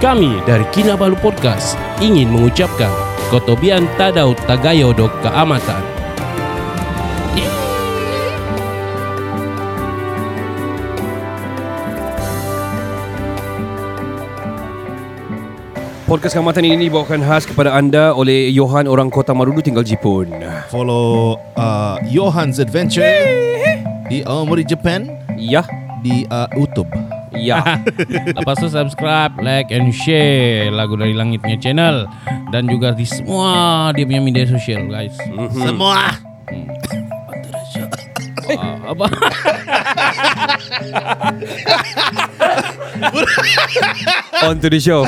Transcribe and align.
Kami 0.00 0.40
dari 0.48 0.64
Kinabalu 0.72 1.12
Podcast 1.20 1.76
ingin 2.00 2.32
mengucapkan 2.32 2.88
Kotobian 3.28 3.84
Tadau 4.00 4.32
Tagayo 4.48 4.96
Dok 4.96 5.12
Keamatan. 5.20 5.84
Podcast 16.08 16.32
Kamatan 16.32 16.64
ini 16.64 16.88
dibawakan 16.88 17.20
khas 17.20 17.44
kepada 17.44 17.76
anda 17.76 18.16
oleh 18.16 18.48
Johan 18.56 18.88
orang 18.88 19.12
Kota 19.12 19.36
Marudu 19.36 19.60
tinggal 19.60 19.84
Jepun. 19.84 20.32
Follow 20.72 21.36
uh, 21.60 22.00
Johan's 22.08 22.56
Adventure 22.56 23.04
di 24.08 24.24
Aomori 24.24 24.64
Japan 24.64 25.12
Ya, 25.36 25.60
di 26.00 26.24
uh, 26.32 26.48
YouTube. 26.56 26.88
Ya. 27.34 27.62
Lepas 28.34 28.56
tu 28.58 28.68
subscribe, 28.70 29.38
like 29.42 29.70
and 29.70 29.92
share 29.94 30.70
lagu 30.70 30.96
dari 30.98 31.14
Langit 31.14 31.42
punya 31.42 31.58
channel 31.60 32.06
dan 32.50 32.66
juga 32.66 32.94
di 32.94 33.06
semua 33.06 33.90
dia 33.94 34.06
punya 34.06 34.22
media 34.22 34.46
sosial 34.46 34.86
guys. 34.88 35.14
Semua. 35.54 36.16
Ah, 38.50 38.74
apa? 38.90 39.06
On 44.50 44.58
to 44.58 44.68
the 44.68 44.80
show. 44.82 45.06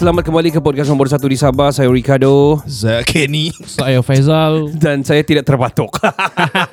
Selamat 0.00 0.32
kembali 0.32 0.48
ke 0.48 0.64
podcast 0.64 0.88
nombor 0.88 1.12
satu 1.12 1.28
di 1.28 1.36
Sabah. 1.36 1.76
Saya 1.76 1.92
Ricardo 1.92 2.56
Saya 2.64 3.04
Kenny. 3.04 3.52
Saya 3.68 4.00
Faizal. 4.00 4.72
dan 4.72 5.04
saya 5.04 5.20
tidak 5.20 5.44
terbatuk. 5.44 5.92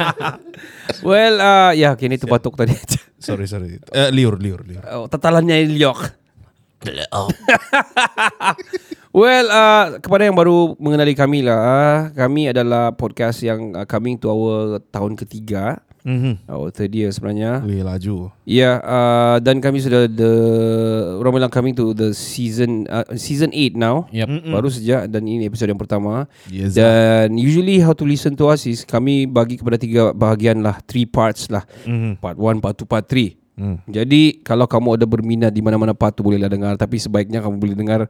well, 1.04 1.36
uh, 1.36 1.76
ya, 1.76 1.92
kini 2.00 2.16
terbatuk 2.16 2.56
tadi. 2.56 2.72
Sorry, 3.20 3.44
sorry. 3.44 3.84
Uh, 3.92 4.08
liur, 4.16 4.40
liur, 4.40 4.64
liur. 4.64 4.80
Oh, 4.94 5.12
tatalannya 5.12 5.60
Ilyok. 5.68 6.00
well, 9.20 9.48
uh, 9.52 10.00
kepada 10.00 10.24
yang 10.24 10.38
baru 10.38 10.78
mengenali 10.80 11.12
kami 11.12 11.44
lah, 11.44 11.60
uh, 11.60 11.98
kami 12.16 12.56
adalah 12.56 12.96
podcast 12.96 13.44
yang 13.44 13.76
uh, 13.76 13.84
coming 13.84 14.16
to 14.16 14.32
our 14.32 14.80
tahun 14.88 15.20
ketiga. 15.20 15.84
Mm-hmm. 16.08 16.48
Our 16.48 16.72
third 16.72 16.96
year 16.96 17.12
sebenarnya. 17.12 17.60
Wih, 17.68 17.84
laju. 17.84 18.32
Ya, 18.48 18.80
uh, 18.80 19.44
dan 19.44 19.60
kami 19.60 19.84
sudah 19.84 20.08
the 20.08 20.34
orang 21.20 21.44
bilang 21.44 21.52
coming 21.52 21.76
to 21.76 21.92
the 21.92 22.16
season 22.16 22.88
uh, 22.88 23.04
season 23.20 23.52
8 23.52 23.76
now. 23.76 24.08
Yep. 24.16 24.48
Baru 24.48 24.72
saja 24.72 25.04
dan 25.04 25.28
ini 25.28 25.52
episod 25.52 25.68
yang 25.68 25.76
pertama. 25.76 26.32
Yes, 26.48 26.80
Dan 26.80 27.36
usually 27.36 27.84
how 27.84 27.92
to 27.92 28.08
listen 28.08 28.40
to 28.40 28.48
us 28.48 28.64
is 28.64 28.88
kami 28.88 29.28
bagi 29.28 29.60
kepada 29.60 29.76
tiga 29.76 30.16
bahagian 30.16 30.64
lah, 30.64 30.80
three 30.88 31.04
parts 31.04 31.52
lah. 31.52 31.68
Mhm. 31.84 32.24
Part 32.24 32.40
1, 32.40 32.64
part 32.64 32.76
2, 32.80 32.88
part 32.88 33.04
3. 33.04 33.36
Hmm. 33.58 33.82
Jadi 33.90 34.46
kalau 34.46 34.70
kamu 34.70 35.02
ada 35.02 35.06
berminat 35.10 35.50
di 35.50 35.66
mana-mana 35.66 35.98
part 35.98 36.14
tu 36.14 36.22
bolehlah 36.22 36.46
dengar 36.46 36.78
tapi 36.78 37.02
sebaiknya 37.02 37.42
kamu 37.42 37.58
boleh 37.58 37.74
dengar 37.74 38.06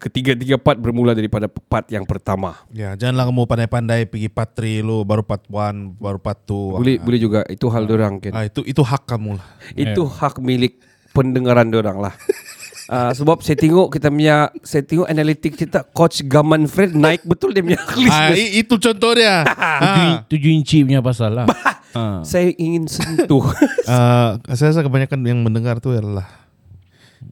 ketiga-tiga 0.00 0.56
part 0.56 0.74
bermula 0.74 1.12
daripada 1.12 1.44
part 1.46 1.84
yang 1.86 2.02
pertama. 2.02 2.56
Ya, 2.72 2.96
janganlah 2.96 3.28
kamu 3.28 3.44
pandai-pandai 3.44 4.08
pergi 4.08 4.26
part 4.26 4.48
3 4.50 4.80
lu, 4.80 5.04
baru 5.04 5.20
part 5.20 5.44
1, 5.44 5.92
baru 5.94 6.16
part 6.16 6.40
2. 6.42 6.80
Boleh 6.80 6.96
boleh 6.96 7.20
juga 7.20 7.40
itu 7.46 7.68
hal 7.68 7.84
dorang 7.84 8.16
kan. 8.16 8.32
Ah, 8.32 8.48
itu 8.48 8.64
itu 8.64 8.80
hak 8.80 9.04
kamu 9.04 9.36
lah. 9.36 9.46
Itu 9.72 10.08
hak 10.08 10.40
milik 10.40 10.80
pendengaran 11.12 11.68
dorang 11.68 12.00
lah. 12.00 12.16
Uh, 12.88 13.12
sebab 13.18 13.38
saya 13.38 13.54
tengok 13.54 13.92
kita 13.92 14.08
punya 14.08 14.48
saya 14.62 14.82
tengok 14.82 15.04
analitik 15.04 15.52
kita 15.54 15.84
coach 15.86 16.24
Gaman 16.24 16.64
Fred 16.64 16.96
naik 16.96 17.20
betul 17.22 17.52
dia 17.52 17.60
punya 17.60 17.78
Ah, 18.08 18.32
list. 18.32 18.40
i- 18.40 18.54
itu 18.58 18.74
contoh 18.74 19.12
dia. 19.12 19.44
ah. 19.52 20.24
Tujuh 20.26 20.50
inci 20.50 20.80
punya 20.80 21.04
pasal 21.04 21.34
lah. 21.34 21.46
ha. 21.92 22.22
Saya 22.30 22.54
ingin 22.56 22.88
sentuh. 22.88 23.44
Ah, 23.84 24.40
saya 24.54 24.72
rasa 24.72 24.80
kebanyakan 24.80 25.20
yang 25.22 25.44
mendengar 25.44 25.76
tu 25.76 25.90
adalah 25.90 26.24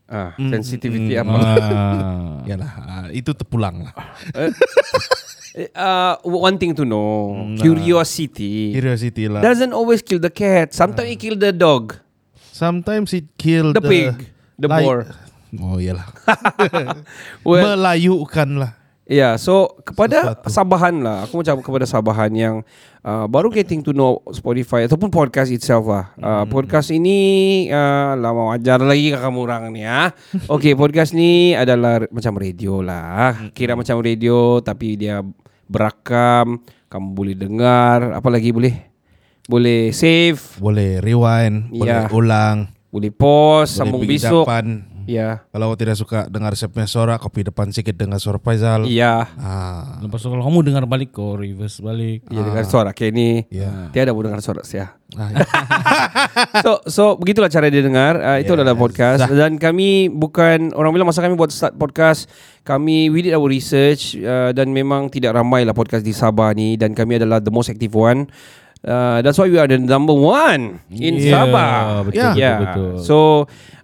ah, 0.09 0.33
sensitivity 0.37 1.15
apa? 1.17 1.37
Ah. 1.37 2.41
Yalah, 2.47 2.71
ah, 2.79 3.07
itu 3.11 3.33
terpulang 3.35 3.89
lah. 3.89 3.95
Eh, 4.37 4.53
Uh, 5.75 6.15
one 6.23 6.55
thing 6.55 6.71
to 6.71 6.87
know, 6.87 7.35
curiosity 7.59 8.71
Curiosity 8.71 9.27
lah. 9.27 9.43
doesn't 9.43 9.75
always 9.75 10.07
kill 10.07 10.23
the 10.23 10.31
cat. 10.31 10.71
Sometimes 10.71 11.11
it 11.11 11.19
kill 11.19 11.35
the 11.35 11.51
dog, 11.51 11.99
Sometimes 12.55 13.11
it 13.11 13.27
kill 13.35 13.75
the 13.75 13.83
the, 13.83 13.89
pig, 13.91 14.15
the 14.55 14.71
boar. 14.71 15.11
Oh 15.59 15.83
iyalah. 15.83 16.07
Well, 17.43 17.75
Melayukan 17.75 18.49
lah. 18.55 18.78
Ya, 19.09 19.41
so 19.41 19.73
kepada 19.81 20.37
Sesuatu. 20.37 20.53
Sabahan 20.53 20.95
lah, 21.01 21.25
aku 21.25 21.41
macam 21.41 21.57
kepada 21.65 21.89
Sabahan 21.89 22.29
yang 22.29 22.57
uh, 23.01 23.25
baru 23.25 23.49
getting 23.49 23.81
to 23.81 23.97
know 23.97 24.21
Spotify 24.31 24.85
ataupun 24.85 25.09
podcast 25.09 25.49
itself 25.49 25.89
lah. 25.89 26.13
Uh, 26.21 26.45
podcast 26.45 26.93
ini 26.93 27.17
uh, 27.73 28.13
lama 28.15 28.53
ajar 28.53 28.77
lagi 28.79 29.09
ke 29.09 29.17
kamu 29.17 29.39
orang 29.41 29.73
ni 29.73 29.89
ah. 29.89 30.13
Okay, 30.55 30.77
podcast 30.77 31.17
ni 31.17 31.57
adalah 31.57 32.05
macam 32.13 32.37
radio 32.37 32.85
lah. 32.85 33.49
Kira 33.57 33.73
macam 33.73 33.97
radio 33.99 34.61
tapi 34.61 35.01
dia 35.01 35.25
berakam, 35.65 36.61
kamu 36.87 37.09
boleh 37.09 37.33
dengar, 37.33 38.13
apa 38.13 38.29
lagi 38.29 38.53
boleh? 38.53 38.77
Boleh 39.45 39.89
save, 39.91 40.61
Boleh 40.61 41.01
rewind, 41.01 41.73
Ya. 41.73 42.05
boleh 42.05 42.13
ulang, 42.13 42.57
boleh 42.93 43.09
pause, 43.09 43.73
boleh 43.73 43.79
sambung 43.81 44.03
besok. 44.05 44.45
depan. 44.45 44.85
Ya. 45.09 45.49
Kalau 45.49 45.73
kau 45.73 45.79
tidak 45.81 45.97
suka 45.97 46.29
dengar 46.29 46.53
punya 46.53 46.85
suara, 46.85 47.17
pergi 47.17 47.49
depan 47.49 47.73
sikit 47.73 47.97
dengar 47.97 48.21
suara 48.21 48.37
Faizal. 48.37 48.85
Iya. 48.85 49.25
Ah, 49.41 49.97
Lepas 50.05 50.21
tu 50.21 50.29
kalau 50.29 50.45
kamu 50.45 50.69
dengar 50.69 50.85
balik 50.85 51.17
kau 51.17 51.33
reverse 51.33 51.81
balik. 51.81 52.29
Ya 52.29 52.45
dengar 52.45 52.69
suara 52.69 52.93
Kenny. 52.93 53.49
Ya. 53.49 53.89
Tiada 53.89 54.13
mau 54.13 54.21
dengar 54.21 54.45
suara 54.45 54.61
saya. 54.69 54.93
ah, 55.17 55.33
ya. 55.33 55.41
so 56.65 56.73
so 56.85 57.03
begitulah 57.17 57.49
cara 57.49 57.73
dia 57.73 57.81
dengar 57.81 58.21
uh, 58.21 58.37
itu 58.37 58.53
Yes. 58.53 58.61
adalah 58.61 58.77
podcast 58.77 59.25
dan 59.33 59.57
kami 59.57 60.13
bukan 60.13 60.77
orang 60.77 60.93
bilang 60.93 61.09
masa 61.09 61.25
kami 61.25 61.33
buat 61.33 61.49
start 61.49 61.81
podcast 61.81 62.29
kami 62.61 63.09
we 63.09 63.25
did 63.25 63.33
our 63.33 63.49
research 63.49 64.13
uh, 64.21 64.53
dan 64.53 64.69
memang 64.69 65.09
tidak 65.09 65.33
ramai 65.33 65.65
lah 65.65 65.73
podcast 65.73 66.05
di 66.05 66.13
Sabah 66.13 66.53
ni 66.53 66.77
dan 66.77 66.93
kami 66.93 67.17
adalah 67.17 67.41
the 67.41 67.49
most 67.49 67.73
active 67.73 67.97
one 67.97 68.29
uh, 68.85 69.19
that's 69.23 69.39
why 69.39 69.47
we 69.47 69.57
are 69.57 69.67
the 69.67 69.79
number 69.79 70.15
one 70.15 70.79
in 70.91 71.19
Yeah, 71.19 71.33
Sabah 71.49 72.05
betul, 72.05 72.15
Yeah. 72.15 72.33
betul, 72.33 72.43
yeah. 72.43 72.59
betul. 72.63 72.93
so 73.03 73.17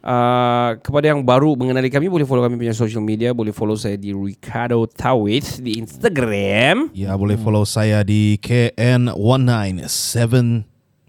uh, 0.04 0.76
kepada 0.78 1.10
yang 1.10 1.24
baru 1.24 1.56
mengenali 1.56 1.88
kami 1.88 2.06
boleh 2.06 2.22
follow 2.22 2.44
kami 2.44 2.54
punya 2.56 2.76
social 2.76 3.00
media 3.00 3.32
boleh 3.32 3.50
follow 3.50 3.74
saya 3.74 3.96
di 3.96 4.12
Ricardo 4.12 4.84
Tawit 4.86 5.58
di 5.58 5.80
Instagram 5.80 6.92
ya 6.92 7.16
boleh 7.16 7.34
follow 7.34 7.64
saya 7.64 8.04
di 8.04 8.36
KN197 8.38 10.34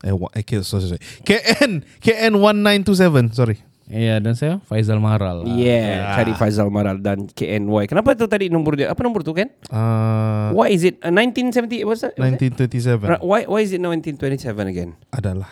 eh, 0.05 0.13
wa- 0.13 0.31
eh 0.33 0.43
sorry, 0.61 0.85
sorry. 0.95 1.01
KN 1.25 1.81
KN1927 1.99 3.33
sorry. 3.33 3.57
Iya 3.85 4.17
dan 4.17 4.33
saya 4.33 4.57
Faizal 4.65 4.97
Maral. 4.97 5.45
Yeah, 5.45 6.17
cari 6.17 6.33
Faizal 6.33 6.73
Maral 6.73 6.97
dan 7.05 7.29
KNY. 7.29 7.85
Kenapa 7.85 8.17
tu 8.17 8.25
tadi 8.25 8.49
nombor 8.49 8.81
dia? 8.81 8.89
Apa 8.89 9.05
nombor 9.05 9.21
tu 9.21 9.29
kan? 9.37 9.45
Uh, 9.69 10.49
Why 10.57 10.73
is 10.73 10.81
it 10.81 10.97
uh, 11.05 11.13
1970? 11.13 11.85
What's 11.85 12.01
that? 12.01 12.17
1927 12.17 13.05
Ra- 13.05 13.21
Why 13.21 13.45
why 13.45 13.61
is 13.61 13.69
it 13.77 13.81
1927 13.85 14.41
again? 14.65 14.97
adalah. 15.13 15.49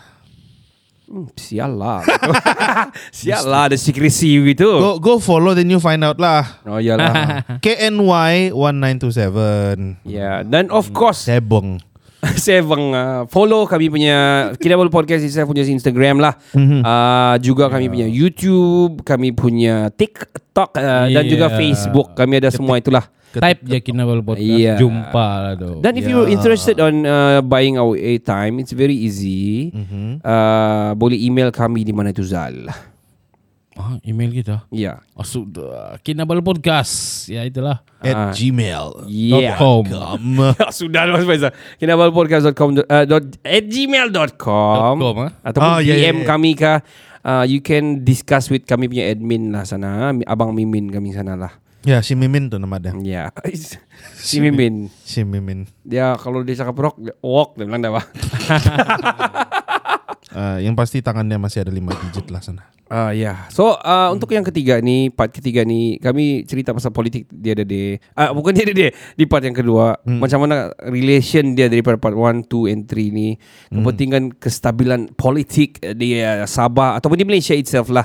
Hmm, 1.04 1.30
sial 1.38 1.78
lah. 1.78 2.02
sial 3.14 3.44
lah 3.46 3.70
ada 3.70 3.78
secrecy 3.78 4.34
gitu. 4.50 4.66
Go 4.66 4.90
go 4.98 5.12
follow 5.22 5.54
then 5.54 5.70
you 5.70 5.78
find 5.78 6.02
out 6.02 6.18
lah. 6.18 6.58
Oh 6.66 6.82
iyalah. 6.82 7.46
KNY 7.62 8.50
1927. 8.50 10.02
yeah, 10.02 10.42
dan 10.42 10.74
of 10.74 10.90
course 10.90 11.22
Seven 12.46 12.82
uh, 12.90 13.20
follow 13.28 13.68
kami 13.68 13.90
punya 13.90 14.50
Kinabalu 14.56 14.88
Podcast 14.88 15.24
saya 15.28 15.44
punya 15.44 15.64
Instagram 15.64 16.20
lah. 16.22 16.34
Uh, 16.54 17.34
juga 17.40 17.68
kami 17.68 17.88
punya 17.88 18.08
YouTube, 18.08 19.02
kami 19.02 19.34
punya 19.34 19.92
TikTok 19.92 20.76
uh, 20.76 21.06
dan 21.10 21.24
juga 21.26 21.46
Yeah. 21.50 21.60
Facebook. 21.60 22.16
Kami 22.16 22.40
ada 22.40 22.48
semua 22.48 22.80
itulah. 22.80 23.04
Type 23.34 23.66
je 23.66 23.78
Kinabalu 23.82 24.22
Podcast. 24.22 24.46
Iya. 24.46 24.74
Jumpa 24.78 25.26
lah 25.42 25.54
tu. 25.58 25.82
Dan 25.82 25.98
if 25.98 26.06
you're 26.06 26.30
interested 26.30 26.78
on 26.78 27.02
uh, 27.02 27.42
buying 27.42 27.74
our 27.76 27.98
airtime, 27.98 28.62
it's 28.62 28.70
very 28.70 28.94
easy. 28.94 29.74
Uh, 30.22 30.94
boleh 30.94 31.18
email 31.18 31.50
kami 31.50 31.82
di 31.82 31.90
mana 31.90 32.14
tu 32.14 32.22
Zal. 32.22 32.70
Ah, 33.74 33.98
email 34.06 34.30
kita. 34.30 34.62
Ya. 34.70 35.02
Oh, 35.18 35.26
sudah. 35.26 35.98
Kinabalu 36.06 36.46
Podcast. 36.46 37.26
Ya 37.26 37.42
itulah. 37.42 37.82
Ah. 37.98 38.30
At 38.30 38.38
gmail. 38.38 39.10
Yeah. 39.10 39.58
.com. 39.58 39.82
Sudah 40.78 41.10
Mas 41.10 41.26
Faizal. 41.26 41.50
Kinabalpodcast.com 41.82 42.86
uh, 42.86 43.04
dot, 43.04 43.24
at 43.42 43.64
gmail.com 43.66 44.96
.com, 45.00 45.16
ah? 45.26 45.30
ataupun 45.42 45.66
Ah, 45.66 45.78
ya, 45.82 45.98
ya, 45.98 46.14
DM 46.14 46.22
ya. 46.22 46.26
kami 46.28 46.50
kah 46.54 46.86
uh, 47.26 47.42
you 47.42 47.58
can 47.58 48.06
discuss 48.06 48.46
with 48.46 48.62
kami 48.62 48.86
punya 48.86 49.10
admin 49.10 49.50
lah 49.50 49.66
sana. 49.66 50.14
Abang 50.28 50.54
Mimin 50.54 50.94
kami 50.94 51.10
sana 51.10 51.34
lah. 51.34 51.52
Ya 51.84 52.00
si 52.00 52.16
Mimin 52.16 52.48
tuh 52.48 52.62
nama 52.62 52.78
dia. 52.78 52.94
Ya. 53.02 53.24
si 54.16 54.38
Mimin. 54.38 54.88
Si 55.02 55.26
Mimin. 55.26 55.66
Dia 55.82 56.14
kalau 56.16 56.46
dia 56.46 56.56
cakap 56.56 56.78
rock, 56.78 56.96
walk 57.20 57.58
dia 57.58 57.66
bilang 57.66 57.82
dah 57.82 57.90
apa? 57.90 58.02
Eh, 60.34 60.66
yang 60.66 60.74
pasti 60.74 60.98
tangannya 60.98 61.38
masih 61.38 61.62
ada 61.62 61.70
lima 61.70 61.94
digit 61.94 62.26
lah 62.34 62.42
sana. 62.42 62.66
Ah 62.90 63.14
ya. 63.16 63.48
So 63.48 63.78
uh, 63.80 64.12
untuk 64.12 64.34
yang 64.34 64.44
ketiga 64.44 64.82
ni, 64.82 65.08
part 65.08 65.32
ketiga 65.32 65.64
ni 65.64 65.96
kami 66.02 66.44
cerita 66.44 66.74
pasal 66.74 66.92
politik 66.92 67.30
dia 67.32 67.56
ada 67.56 67.64
di 67.64 67.96
ah 68.12 68.28
bukan 68.34 68.52
dia 68.52 68.68
ada 68.68 68.74
di 68.76 68.84
di 68.92 69.24
part 69.24 69.46
yang 69.46 69.56
kedua. 69.56 69.96
Macam 70.04 70.44
mana 70.44 70.74
relation 70.90 71.56
dia 71.56 71.70
daripada 71.70 71.96
part 71.96 72.12
1, 72.12 72.44
2 72.44 72.74
and 72.74 72.84
3 72.84 73.14
ni. 73.14 73.38
Kepentingan 73.72 74.36
kestabilan 74.36 75.14
politik 75.16 75.80
di 75.96 76.20
uh, 76.20 76.44
Sabah 76.44 76.98
ataupun 77.00 77.16
di 77.16 77.24
Malaysia 77.24 77.56
itself 77.56 77.88
lah. 77.88 78.04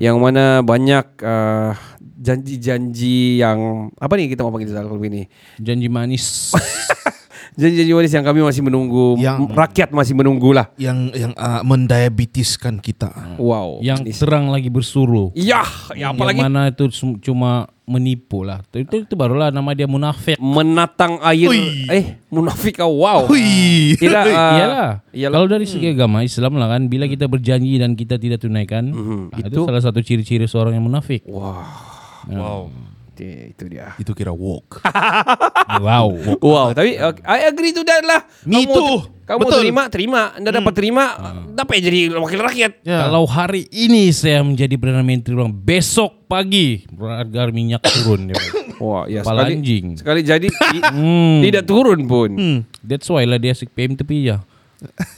Yang 0.00 0.16
mana 0.18 0.64
banyak 0.64 1.06
uh, 1.22 1.76
janji-janji 2.16 3.44
yang 3.44 3.92
apa 4.00 4.16
ni 4.16 4.32
kita 4.32 4.42
mau 4.42 4.50
panggil 4.50 4.74
kalau 4.74 4.98
begini. 4.98 5.28
Janji 5.60 5.86
manis. 5.92 6.50
Janji-janji 7.54 7.92
manis 7.94 8.10
yang 8.10 8.26
kami 8.26 8.40
masih 8.42 8.62
menunggu, 8.66 9.14
Yang- 9.16 9.54
rakyat 9.54 9.88
masih 9.94 10.14
menunggu 10.18 10.50
lah. 10.50 10.66
Yang 10.74 10.98
yang 11.14 11.32
uh, 11.38 11.62
mendiabetiskan 11.62 12.82
kita. 12.82 13.38
Wow. 13.38 13.78
yang 13.78 14.02
Manis. 14.02 14.18
terang 14.18 14.50
lagi 14.50 14.66
bersuruh. 14.66 15.30
Ya, 15.32 15.62
ya 15.94 16.10
apa 16.10 16.22
lagi? 16.26 16.42
Yang 16.42 16.46
mana 16.50 16.60
itu 16.68 16.84
cuma 17.22 17.70
menipu 17.86 18.42
lah. 18.42 18.66
Itu, 18.66 18.82
itu, 18.82 18.96
itu 19.06 19.14
barulah 19.14 19.54
nama 19.54 19.70
dia 19.70 19.86
munafik. 19.86 20.34
menatang 20.42 21.22
air 21.22 21.46
Ui. 21.46 21.86
eh 21.86 22.18
munafik 22.26 22.82
kau 22.82 22.98
wow 22.98 23.30
Hui. 23.30 23.94
tidak 23.94 24.26
uh, 24.26 24.34
Iyalah. 24.34 24.90
iyalah. 25.14 25.34
Kalau 25.38 25.46
dari 25.46 25.66
segi 25.70 25.94
agama 25.94 26.26
Islam 26.26 26.58
lah 26.58 26.66
kan, 26.66 26.90
bila 26.90 27.06
kita 27.06 27.30
berjanji 27.30 27.78
dan 27.78 27.94
kita 27.94 28.18
tidak 28.18 28.42
tunaikan, 28.42 28.90
nah, 29.30 29.38
itu, 29.38 29.62
Itu- 29.62 29.64
salah 29.64 29.78
satu 29.78 30.02
ciri-ciri 30.02 30.44
seorang 30.44 30.74
yang 30.74 30.82
munafik. 30.82 31.22
wah 31.30 31.94
Wow. 32.26 32.74
Dia- 33.16 33.48
itu 33.48 33.64
dia 33.66 33.96
Itu 33.96 34.12
kira 34.12 34.28
woke. 34.28 34.84
wow. 35.80 36.12
wow 36.38 36.68
tapi 36.70 36.94
uh, 36.94 37.16
I 37.22 37.46
agree 37.46 37.72
to 37.72 37.80
that 37.80 38.02
lah 38.02 38.28
Me 38.44 38.62
kamu, 38.62 38.70
too. 38.70 38.96
kamu 39.24 39.40
Betul. 39.42 39.58
terima 39.58 39.82
terima 39.88 40.20
anda 40.30 40.50
dapat 40.50 40.72
terima 40.72 41.04
dapat 41.48 41.80
jadi 41.80 42.12
wakil 42.12 42.38
rakyat 42.38 42.72
Ya. 42.82 43.02
Kalau 43.02 43.24
hari 43.24 43.64
ini 43.66 44.08
saya 44.10 44.40
menjadi 44.40 44.76
perdana 44.76 45.00
menteri 45.00 45.32
orang 45.32 45.50
besok 45.50 46.12
pagi 46.26 46.84
harga 46.92 47.48
minyak 47.48 47.80
turun. 47.80 48.28
dia. 48.28 48.36
wah 48.76 49.04
ya 49.06 49.24
Kepala 49.24 49.42
sekali 49.42 49.54
anjing. 49.56 49.86
sekali 49.96 50.20
jadi 50.20 50.48
Hmm. 50.92 51.40
tidak 51.40 51.64
turun 51.64 52.04
pun 52.04 52.30
That's 52.78 53.08
why 53.08 53.24
lah 53.24 53.36
dia 53.36 53.50
asik 53.50 53.72
PM 53.72 53.96
tepi 53.96 54.28
ya. 54.28 54.44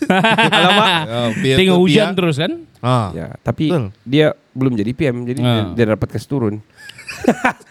alamak 0.06 0.90
Oh, 1.04 1.30
biar 1.36 1.56
Tengok 1.58 1.74
tu 1.74 1.82
hujan 1.82 2.08
terus 2.14 2.38
kan? 2.38 2.52
Ah. 2.78 3.10
ya 3.10 3.34
tapi 3.38 3.66
Betul. 3.66 3.90
dia 4.04 4.26
belum 4.54 4.72
jadi 4.72 4.90
PM 4.92 5.16
jadi 5.24 5.40
dia, 5.40 5.50
Ah. 5.60 5.74
dia 5.74 5.84
dapat 5.88 6.08
kasih 6.08 6.28
turun 6.28 6.54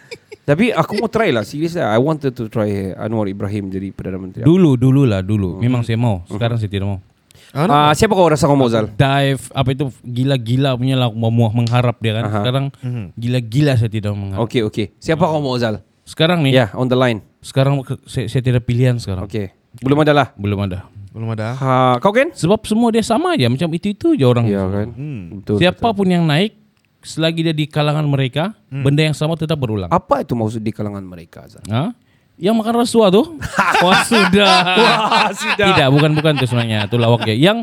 tapi 0.48 0.72
aku 0.72 0.96
mau 0.96 1.12
try 1.12 1.30
lah 1.30 1.44
serius 1.44 1.76
lah 1.76 1.92
I 1.92 2.00
wanted 2.00 2.32
to 2.32 2.48
try 2.48 2.96
Anwar 2.96 3.28
Ibrahim 3.28 3.68
jadi 3.68 3.92
perdana 3.92 4.16
menteri 4.16 4.48
Dulu, 4.48 4.80
dulu 4.80 5.04
lah 5.04 5.20
dulu. 5.20 5.60
Memang 5.60 5.84
saya 5.84 6.00
mau. 6.00 6.24
Sekarang 6.26 6.56
saya 6.56 6.72
tidak 6.72 6.88
mau. 6.88 7.00
Ah, 7.52 7.68
Ah, 7.68 7.92
siapa 7.92 8.12
kau 8.12 8.28
rasa 8.28 8.44
kau 8.44 8.56
mau 8.56 8.68
Zal 8.68 8.88
Dive 8.90 9.44
apa 9.52 9.70
itu 9.70 9.88
gila-gila 10.02 10.76
punya 10.76 10.96
lah 10.96 11.12
mau 11.12 11.28
mau 11.28 11.48
mengharap 11.50 12.00
dia 12.00 12.16
kan. 12.16 12.24
Aha. 12.26 12.38
Sekarang 12.40 12.66
gila-gila 13.14 13.76
saya 13.76 13.88
tidak 13.88 14.16
mengharap. 14.16 14.48
Okey 14.48 14.64
okey 14.64 14.86
siapa 14.98 15.22
kau 15.22 15.40
mau 15.40 15.56
Zal 15.56 15.84
Sekarang 16.08 16.40
nih, 16.40 16.56
Ya, 16.56 16.66
on 16.72 16.88
the 16.88 16.96
line. 16.96 17.20
sekarang 17.44 17.84
saya, 18.08 18.32
saya 18.32 18.40
tidak 18.40 18.64
pilihan 18.64 18.96
sekarang. 18.96 19.28
Okey. 19.28 19.52
Belum 19.84 20.00
ada 20.00 20.16
lah. 20.16 20.28
Belum 20.40 20.56
ada. 20.64 20.88
Belum 21.12 21.28
ada. 21.36 21.52
Ha, 21.60 22.00
kau 22.00 22.16
kan? 22.16 22.32
Sebab 22.32 22.64
semua 22.64 22.96
dia 22.96 23.04
sama 23.04 23.36
aja, 23.36 23.52
macam 23.52 23.68
itu-itu 23.76 24.16
aja 24.16 24.24
orang. 24.24 24.48
Ya 24.48 24.64
kan. 24.72 24.88
Hmm. 24.96 25.44
Betul. 25.44 25.60
Siapapun 25.60 26.08
yang 26.08 26.24
naik, 26.24 26.56
selagi 27.08 27.40
dia 27.42 27.56
di 27.56 27.64
kalangan 27.64 28.04
mereka, 28.04 28.52
benda 28.68 29.00
yang 29.02 29.16
sama 29.16 29.34
tetap 29.34 29.56
berulang. 29.56 29.88
Apa 29.88 30.22
itu 30.22 30.36
maksud 30.36 30.60
di 30.60 30.70
kalangan 30.70 31.02
mereka? 31.02 31.48
Zal? 31.48 31.64
Hah? 31.66 31.96
Yang 32.36 32.56
makan 32.60 32.74
rasuah 32.78 33.10
tuh? 33.10 33.26
Wah 33.88 34.04
sudah. 34.04 34.54
Wah, 34.78 35.32
sudah. 35.32 35.68
Tidak, 35.74 35.88
bukan 35.90 36.12
bukan 36.14 36.36
itu 36.36 36.46
sebenarnya. 36.46 36.86
Itu 36.86 37.00
lawaknya. 37.00 37.34
Yang 37.34 37.58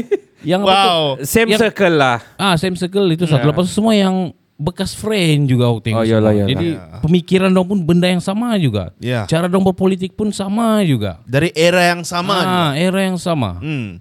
yang 0.54 0.60
apa 0.62 0.72
tuh? 0.72 0.88
Wow. 0.88 1.04
Same 1.20 1.48
Yang- 1.52 1.60
circle 1.60 1.94
lah. 1.94 2.18
Ah, 2.38 2.54
same 2.54 2.72
circle 2.72 3.04
itu 3.10 3.26
satu. 3.26 3.44
Lepas 3.44 3.66
itu 3.66 3.74
semua 3.74 3.92
yang 3.92 4.32
bekas 4.54 4.94
friend 4.94 5.44
juga 5.44 5.66
aku 5.66 5.76
Oh, 5.76 5.82
tengok. 5.82 6.02
iyalah, 6.06 6.32
iyalah. 6.32 6.48
Jadi 6.48 6.66
pemikiran 7.02 7.50
dong 7.50 7.66
pun 7.66 7.78
benda 7.82 8.06
yang 8.06 8.22
sama 8.22 8.54
juga. 8.56 8.94
Ya. 8.96 9.26
Cara 9.26 9.44
dong 9.44 9.60
berpolitik 9.60 10.14
pun 10.14 10.30
sama 10.30 10.80
juga. 10.86 11.20
Dari 11.26 11.52
era 11.52 11.90
yang 11.90 12.00
sama. 12.00 12.36
Ah, 12.38 12.72
era 12.72 13.02
yang 13.02 13.18
sama. 13.18 13.58
Hmm. 13.58 14.00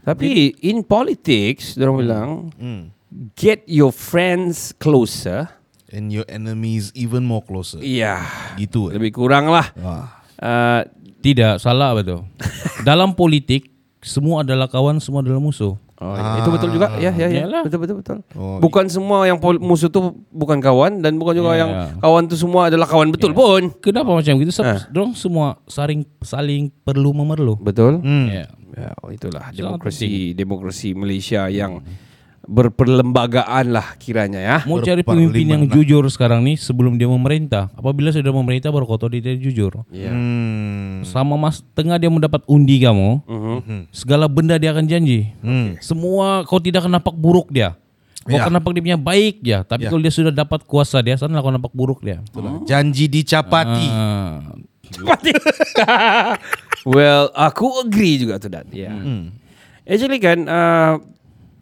Tapi 0.00 0.56
in 0.62 0.80
politics, 0.80 1.76
orang 1.76 1.96
bilang, 1.98 2.28
Hmm. 2.56 2.88
Get 3.34 3.64
your 3.66 3.90
friends 3.90 4.72
closer. 4.72 5.48
And 5.88 6.12
your 6.12 6.28
enemies 6.28 6.92
even 6.92 7.24
more 7.24 7.40
closer. 7.40 7.80
Iya. 7.80 8.20
Gitu. 8.54 8.92
eh. 8.92 9.00
Lebih 9.00 9.16
kurang 9.16 9.48
lah. 9.48 9.72
Wah. 9.74 10.20
Uh, 10.36 10.82
Tidak, 11.18 11.58
salah 11.58 11.96
betul. 11.96 12.28
Dalam 12.88 13.10
politik 13.10 13.72
semua 13.98 14.44
adalah 14.44 14.68
kawan, 14.68 15.00
semua 15.00 15.18
adalah 15.18 15.40
musuh. 15.40 15.74
oh, 15.98 16.14
ya. 16.14 16.38
Itu 16.38 16.48
betul 16.52 16.70
juga. 16.70 16.94
Ya, 16.96 17.10
ya, 17.10 17.26
ya. 17.26 17.42
Iyalah. 17.42 17.62
Betul, 17.66 17.78
betul, 17.82 17.96
betul. 17.98 18.18
Oh, 18.36 18.60
bukan 18.60 18.86
semua 18.86 19.26
yang 19.26 19.40
pol- 19.40 19.58
musuh 19.58 19.88
tu 19.88 19.98
bukan 20.30 20.60
kawan 20.60 21.00
dan 21.00 21.16
bukan 21.16 21.34
juga 21.34 21.50
Ya, 21.50 21.58
yang 21.58 21.70
ya. 21.72 21.84
kawan 21.98 22.28
tu 22.28 22.36
semua 22.36 22.68
adalah 22.70 22.86
kawan 22.86 23.10
betul 23.10 23.32
pun. 23.32 23.72
Kenapa 23.80 24.12
macam 24.12 24.30
gitu? 24.36 24.52
Sebab 24.54 24.68
Ah. 24.70 24.86
dong 24.92 25.16
semua 25.16 25.58
saling 25.66 26.06
saling 26.20 26.70
perlu 26.84 27.10
memerlu. 27.10 27.58
Betul. 27.58 27.98
Hmm. 27.98 28.28
Ya. 28.28 28.46
Ya, 28.78 28.94
oh, 29.02 29.10
itulah 29.10 29.50
Sangat 29.50 29.58
demokrasi 29.58 30.36
demokrasi 30.36 30.88
Malaysia 30.94 31.50
yang 31.50 31.82
berperlembagaan 32.48 33.68
lah 33.68 33.92
kiranya 34.00 34.40
ya. 34.40 34.56
Mau 34.64 34.80
cari 34.80 35.04
pemimpin 35.04 35.44
yang 35.44 35.62
jujur 35.68 36.08
sekarang 36.08 36.40
nih 36.42 36.56
sebelum 36.56 36.96
dia 36.96 37.04
memerintah. 37.04 37.68
Apabila 37.76 38.08
sudah 38.08 38.32
memerintah 38.32 38.72
baru 38.72 38.88
kau 38.88 38.96
tahu 38.96 39.12
dia 39.12 39.36
jujur. 39.36 39.84
Ya. 39.92 40.08
Hmm. 40.08 41.04
Sama 41.04 41.36
mas 41.36 41.60
tengah 41.76 42.00
dia 42.00 42.08
mendapat 42.08 42.40
undi 42.48 42.80
kamu, 42.80 43.20
Mhm. 43.28 43.78
segala 43.92 44.24
benda 44.26 44.56
dia 44.56 44.72
akan 44.72 44.88
janji. 44.88 45.28
Hmm. 45.44 45.76
Semua 45.84 46.42
kau 46.48 46.56
tidak 46.56 46.88
akan 46.88 46.96
nampak 46.98 47.12
buruk 47.14 47.52
dia. 47.52 47.76
Kau 48.24 48.34
Ya. 48.34 48.48
akan 48.48 48.56
nampak 48.56 48.72
dia 48.72 48.82
punya 48.82 49.00
baik 49.00 49.36
ya. 49.44 49.58
Tapi 49.62 49.84
Ya. 49.84 49.88
kalau 49.92 50.00
dia 50.00 50.12
sudah 50.12 50.32
dapat 50.32 50.64
kuasa 50.64 51.04
dia, 51.04 51.20
sana 51.20 51.44
kau 51.44 51.52
nampak 51.52 51.72
buruk 51.76 52.00
dia. 52.00 52.24
Itulah. 52.24 52.64
Janji 52.64 53.12
dicapati. 53.12 53.88
Ah, 53.92 54.40
well, 56.88 57.28
aku 57.36 57.84
agree 57.84 58.16
juga 58.16 58.40
tu 58.40 58.48
dan. 58.48 58.64
Ya. 58.72 58.88
Hmm. 58.88 59.36
Actually 59.84 60.20
kan 60.20 60.44
uh, 60.44 61.00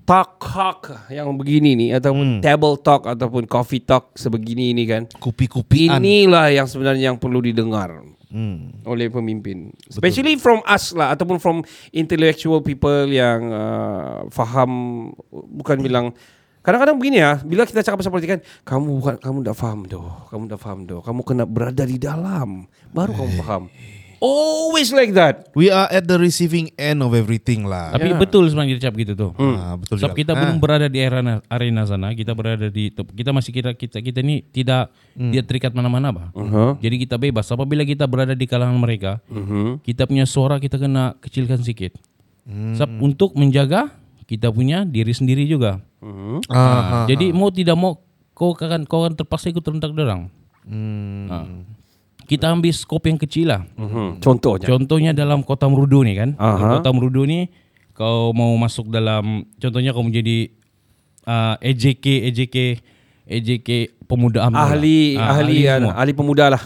talk 0.06 0.38
talk 0.38 0.94
yang 1.10 1.28
begini 1.34 1.74
ni 1.74 1.86
ataupun 1.90 2.38
table 2.38 2.78
talk 2.78 3.04
ataupun 3.10 3.44
coffee 3.50 3.82
talk 3.82 4.14
sebegini 4.14 4.70
ini 4.70 4.86
kan. 4.86 5.02
Kupi-kupian. 5.18 5.98
Inilah 5.98 6.54
yang 6.54 6.70
sebenarnya 6.70 7.12
yang 7.12 7.18
perlu 7.18 7.42
didengar 7.42 8.06
Hmm. 8.26 8.74
oleh 8.82 9.06
pemimpin. 9.06 9.70
Especially 9.86 10.34
from 10.34 10.58
us 10.66 10.90
lah 10.92 11.14
ataupun 11.14 11.38
from 11.38 11.62
intellectual 11.94 12.58
people 12.58 13.06
yang 13.06 13.54
uh, 13.54 14.26
faham 14.34 14.70
bukan 15.30 15.78
bilang 15.78 16.06
kadang-kadang 16.66 16.98
begini 16.98 17.22
ya, 17.22 17.38
bila 17.46 17.62
kita 17.62 17.86
cakap 17.86 18.02
pasal 18.02 18.10
politik 18.10 18.36
kan, 18.36 18.40
kamu 18.66 18.98
bukan 18.98 19.14
kamu 19.22 19.38
tak 19.46 19.56
faham 19.56 19.86
doh, 19.86 20.10
kamu 20.26 20.44
tak 20.50 20.58
faham 20.58 20.80
doh, 20.82 21.00
kamu 21.06 21.20
kena 21.22 21.44
berada 21.46 21.86
di 21.86 21.94
dalam 22.02 22.66
baru 22.90 23.14
kamu 23.14 23.32
faham. 23.38 23.62
Always 24.18 24.90
like 24.90 25.12
that. 25.12 25.52
We 25.52 25.68
are 25.68 25.86
at 25.86 26.04
the 26.04 26.16
receiving 26.16 26.72
end 26.74 27.04
of 27.04 27.12
everything 27.12 27.68
lah. 27.68 27.92
Tapi 27.92 28.16
betul 28.16 28.48
sebenarnya 28.48 28.80
dia 28.80 28.88
cap 28.88 28.94
gitu 28.96 29.12
tuh. 29.12 29.30
Ah, 29.36 29.76
betul 29.76 30.00
Sebab 30.00 30.12
juga. 30.12 30.20
kita 30.20 30.32
Ah. 30.32 30.38
belum 30.40 30.56
berada 30.56 30.86
di 30.86 30.98
arena 31.00 31.44
arena 31.46 31.82
sana, 31.84 32.12
kita 32.12 32.32
berada 32.32 32.66
di 32.66 32.88
kita 32.90 33.30
masih 33.30 33.52
kita 33.52 33.70
kita 33.72 34.00
kita 34.00 34.18
ini 34.24 34.40
tidak 34.42 34.88
dia 35.14 35.42
terikat 35.42 35.72
mana-mana, 35.72 36.08
Bah. 36.10 36.28
Uh-huh. 36.32 36.80
Jadi 36.80 37.04
kita 37.04 37.16
bebas. 37.16 37.44
Apabila 37.48 37.82
kita 37.82 38.04
berada 38.04 38.32
di 38.32 38.44
kalangan 38.44 38.76
mereka, 38.76 39.20
Uh-huh. 39.28 39.76
kita 39.80 40.04
punya 40.04 40.24
suara 40.24 40.56
kita 40.56 40.76
kena 40.76 41.16
kecilkan 41.20 41.60
sedikit. 41.60 41.96
Sebab 42.46 43.02
untuk 43.02 43.34
menjaga 43.34 43.90
kita 44.24 44.48
punya 44.48 44.82
diri 44.82 45.10
sendiri 45.10 45.44
juga. 45.44 45.82
Uh-huh. 45.98 46.38
Ah, 46.48 46.56
ah, 46.56 47.06
Jadi 47.06 47.30
mau 47.30 47.50
tidak 47.50 47.74
mau 47.74 48.00
kau 48.32 48.52
akan 48.52 48.84
kau 48.84 49.02
akan 49.02 49.12
terpaksa 49.14 49.48
ikut 49.48 49.62
rentak 49.62 49.92
dorang. 49.92 50.28
Hmm. 50.66 51.26
Ah. 51.28 51.46
Kita 52.26 52.50
ambil 52.50 52.70
skop 52.70 53.02
yang 53.02 53.16
kecil 53.16 53.46
lah. 53.48 53.62
Uh-huh. 53.72 54.18
Contohnya. 54.18 54.66
Contohnya 54.66 55.10
dalam 55.12 55.40
kota 55.40 55.64
Merudu 55.64 56.02
nih 56.02 56.14
kan. 56.16 56.30
Aha. 56.36 56.76
Kota 56.76 56.90
Merudu 56.90 57.22
nih 57.22 57.46
kau 57.90 58.28
mau 58.30 58.52
masuk 58.54 58.86
dalam 58.86 59.24
contohnya 59.54 59.88
kau 59.88 60.02
menjadi 60.02 60.52
uh, 61.24 61.56
EJK 61.58 62.04
EJK 62.28 62.56
EJK 63.24 63.68
pemuda 64.04 64.44
AMNO. 64.44 64.54
lah. 64.54 64.68
ahli 64.68 64.98
Ah, 65.14 65.34
ahli 65.34 65.64
ahli, 65.64 65.82
semua. 65.82 65.92
ahli 65.96 66.12
pemuda 66.12 66.44
lah. 66.48 66.62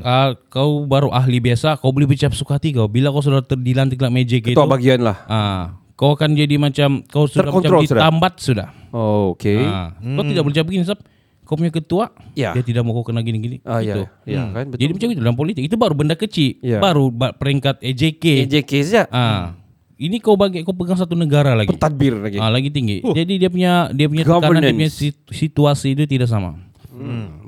Ah, 0.00 0.28
kau 0.46 0.84
baru 0.84 1.08
ahli 1.08 1.40
biasa, 1.40 1.74
kau 1.74 1.88
boleh 1.88 2.06
bercap 2.06 2.30
suka 2.32 2.54
hati 2.54 2.70
kau. 2.70 2.86
Bila 2.86 3.08
kau 3.08 3.18
sudah 3.18 3.40
ter- 3.40 3.58
dilantik 3.58 3.96
dalam 3.96 4.14
EJK 4.14 4.46
itu, 4.46 4.54
Ketua 4.54 4.68
bagian 4.68 5.00
lah. 5.00 5.16
ah, 5.24 5.62
kau 5.94 6.12
akan 6.12 6.36
jadi 6.36 6.54
macam 6.54 7.02
kau 7.02 7.24
sudah 7.24 7.48
Terkontrol 7.48 7.80
macam 7.80 7.88
sudah. 7.88 7.98
ditambat 8.00 8.34
sudah. 8.38 8.68
Oh, 8.88 9.32
okay. 9.32 9.58
Ah, 9.60 9.96
Kau 9.96 10.22
tidak 10.22 10.42
boleh 10.42 10.54
cakap 10.54 10.66
begini 10.66 10.84
sebab 10.84 11.00
kau 11.48 11.56
punya 11.56 11.72
ketua, 11.72 12.12
Ya. 12.34 12.52
dia 12.52 12.60
tidak 12.60 12.84
mau 12.84 12.92
kau 12.92 13.02
kena 13.02 13.18
gini-gini. 13.18 13.64
Ah, 13.64 13.80
gitu. 13.80 14.04
ya. 14.22 14.44
Ya, 14.44 14.52
kan 14.52 14.68
betul. 14.68 14.78
Jadi 14.78 14.90
macam 14.92 15.08
itu 15.08 15.18
dalam 15.18 15.34
politik. 15.34 15.62
Itu 15.64 15.74
baru 15.74 15.94
benda 15.96 16.12
kecil. 16.12 16.60
Ya. 16.60 16.76
Baru 16.76 17.08
ba- 17.08 17.32
peringkat 17.32 17.80
EJK. 17.80 18.44
EJK 18.44 18.72
saja. 18.82 19.02
Ah. 19.08 19.56
Ini 19.96 20.20
kau 20.20 20.36
bagi 20.36 20.60
kau 20.60 20.70
pegang 20.70 20.94
satu 20.94 21.16
negara 21.16 21.56
lagi. 21.56 21.72
Pentadbir 21.72 22.14
lagi. 22.14 22.36
Ah, 22.36 22.46
lagi 22.46 22.68
tinggi. 22.68 23.00
Jadi 23.00 23.34
dia 23.34 23.48
punya 23.48 23.72
dia 23.90 24.06
punya 24.06 24.22
tekanan 24.22 24.60
dia 24.60 24.76
punya 24.76 24.90
situasi 25.26 25.96
itu 25.96 26.04
tidak 26.04 26.28
sama. 26.28 26.60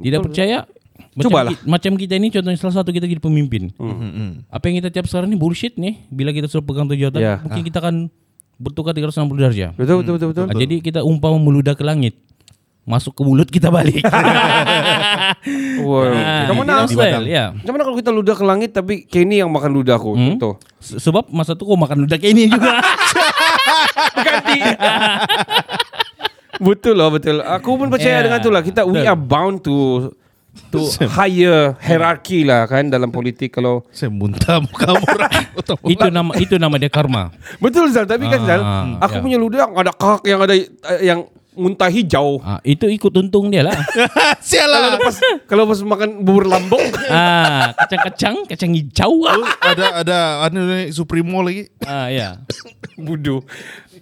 Tidak 0.00 0.21
percaya 0.21 0.64
Macam, 1.11 1.26
Cubalah. 1.26 1.50
ki- 1.50 1.66
macam 1.66 1.92
kita 1.97 2.14
ini 2.14 2.30
contohnya 2.30 2.54
salah 2.57 2.76
satu 2.76 2.90
kita 2.90 3.02
jadi 3.04 3.19
pemimpin. 3.19 3.75
Hmm. 3.75 4.47
Apa 4.47 4.71
yang 4.71 4.78
kita 4.78 4.88
tiap 4.90 5.04
sekarang 5.04 5.26
ini 5.26 5.37
bullshit 5.37 5.75
nih. 5.75 6.07
Bila 6.07 6.30
kita 6.30 6.47
sudah 6.47 6.62
pegang 6.62 6.87
tujuan, 6.87 7.11
Ya. 7.12 7.42
mungkin 7.42 7.66
kita 7.66 7.78
akan 7.78 8.07
bertukar 8.57 8.95
360 8.95 9.35
derajat. 9.37 9.75
Betul 9.75 10.00
betul 10.00 10.14
betul 10.16 10.28
betul. 10.30 10.47
Ah, 10.47 10.54
jadi 10.54 10.75
kita 10.78 11.00
umpama 11.02 11.35
meludah 11.37 11.75
ke 11.75 11.83
langit. 11.83 12.14
Masuk 12.82 13.12
ke 13.12 13.22
mulut 13.22 13.46
kita 13.46 13.68
balik. 13.68 14.02
Wow. 15.80 16.12
Ah, 16.12 16.44
Macam 16.44 16.56
mana? 16.58 16.72
kita 16.84 16.92
style, 16.92 17.26
ya. 17.26 17.44
Macam 17.50 17.72
mana 17.72 17.82
kalau 17.82 17.96
kita 17.96 18.10
ludah 18.10 18.34
ke 18.34 18.44
langit 18.44 18.70
tapi 18.70 18.94
Kenny 19.02 19.38
yang 19.38 19.49
makan 19.49 19.72
ludahku? 19.72 20.12
Hmm? 20.12 20.37
Se- 20.76 21.00
Sebab 21.00 21.28
masa 21.28 21.52
itu 21.52 21.62
kau 21.62 21.75
makan 21.75 22.04
ludah 22.04 22.18
ini 22.18 22.46
juga. 22.46 22.76
Ganti. 24.18 24.58
betul 26.60 26.94
lah 26.94 27.08
betul. 27.08 27.40
Aku 27.40 27.75
pun 27.75 27.88
percaya 27.88 28.20
Ya. 28.20 28.22
dengan 28.22 28.38
tu 28.38 28.50
lah. 28.50 28.60
Kita 28.60 28.84
we 28.84 29.00
are 29.00 29.16
bound 29.16 29.62
to 29.62 30.10
to 30.68 30.82
higher 31.08 31.78
hierarchy 31.78 32.42
lah 32.42 32.66
kan 32.66 32.84
dalam 32.87 33.08
politik 33.08 33.49
kalau 33.50 33.87
Saya 33.88 34.10
muntah 34.10 34.58
muka 34.60 34.92
orang. 34.92 35.32
itu 35.87 36.06
nama 36.10 36.32
itu 36.37 36.54
nama 36.58 36.75
dia 36.76 36.90
karma. 36.90 37.30
betul 37.56 37.88
Zal 37.88 38.04
tapi 38.04 38.26
kan 38.26 38.40
Zal 38.42 38.60
Ah, 38.60 38.84
aku 39.00 39.16
ya. 39.16 39.22
punya 39.22 39.38
ludah 39.38 39.58
yang 39.62 39.72
ada 39.75 39.92
kak 39.92 40.20
yang 40.22 40.40
ada 40.42 40.52
eh, 40.52 40.68
yang 41.02 41.25
muntah 41.54 41.90
hijau. 41.90 42.38
Ah, 42.42 42.62
itu 42.62 42.87
ikut 42.87 43.11
untung 43.11 43.50
dia 43.50 43.66
lah. 43.66 43.75
Kalau 44.00 44.38
Sialah. 44.40 44.99
pas 44.99 45.16
kalau 45.47 45.64
pas 45.66 45.80
makan 45.83 46.23
bubur 46.23 46.47
lambung 46.47 46.83
ah, 47.12 47.75
kacang-kacang, 47.75 48.47
kacang 48.47 48.73
hijau. 48.75 49.26
ada 49.61 50.02
ada 50.02 50.19
anu 50.47 50.64
ni, 50.66 50.95
Supremo 50.95 51.42
lagi. 51.42 51.69
Ah, 51.85 52.09
ya. 52.09 52.40
budu. 53.07 53.42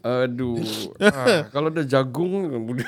Aduh. 0.05 0.61
Ah, 1.01 1.49
kalau 1.55 1.73
ada 1.73 1.83
jagung 1.85 2.49
budu. 2.69 2.85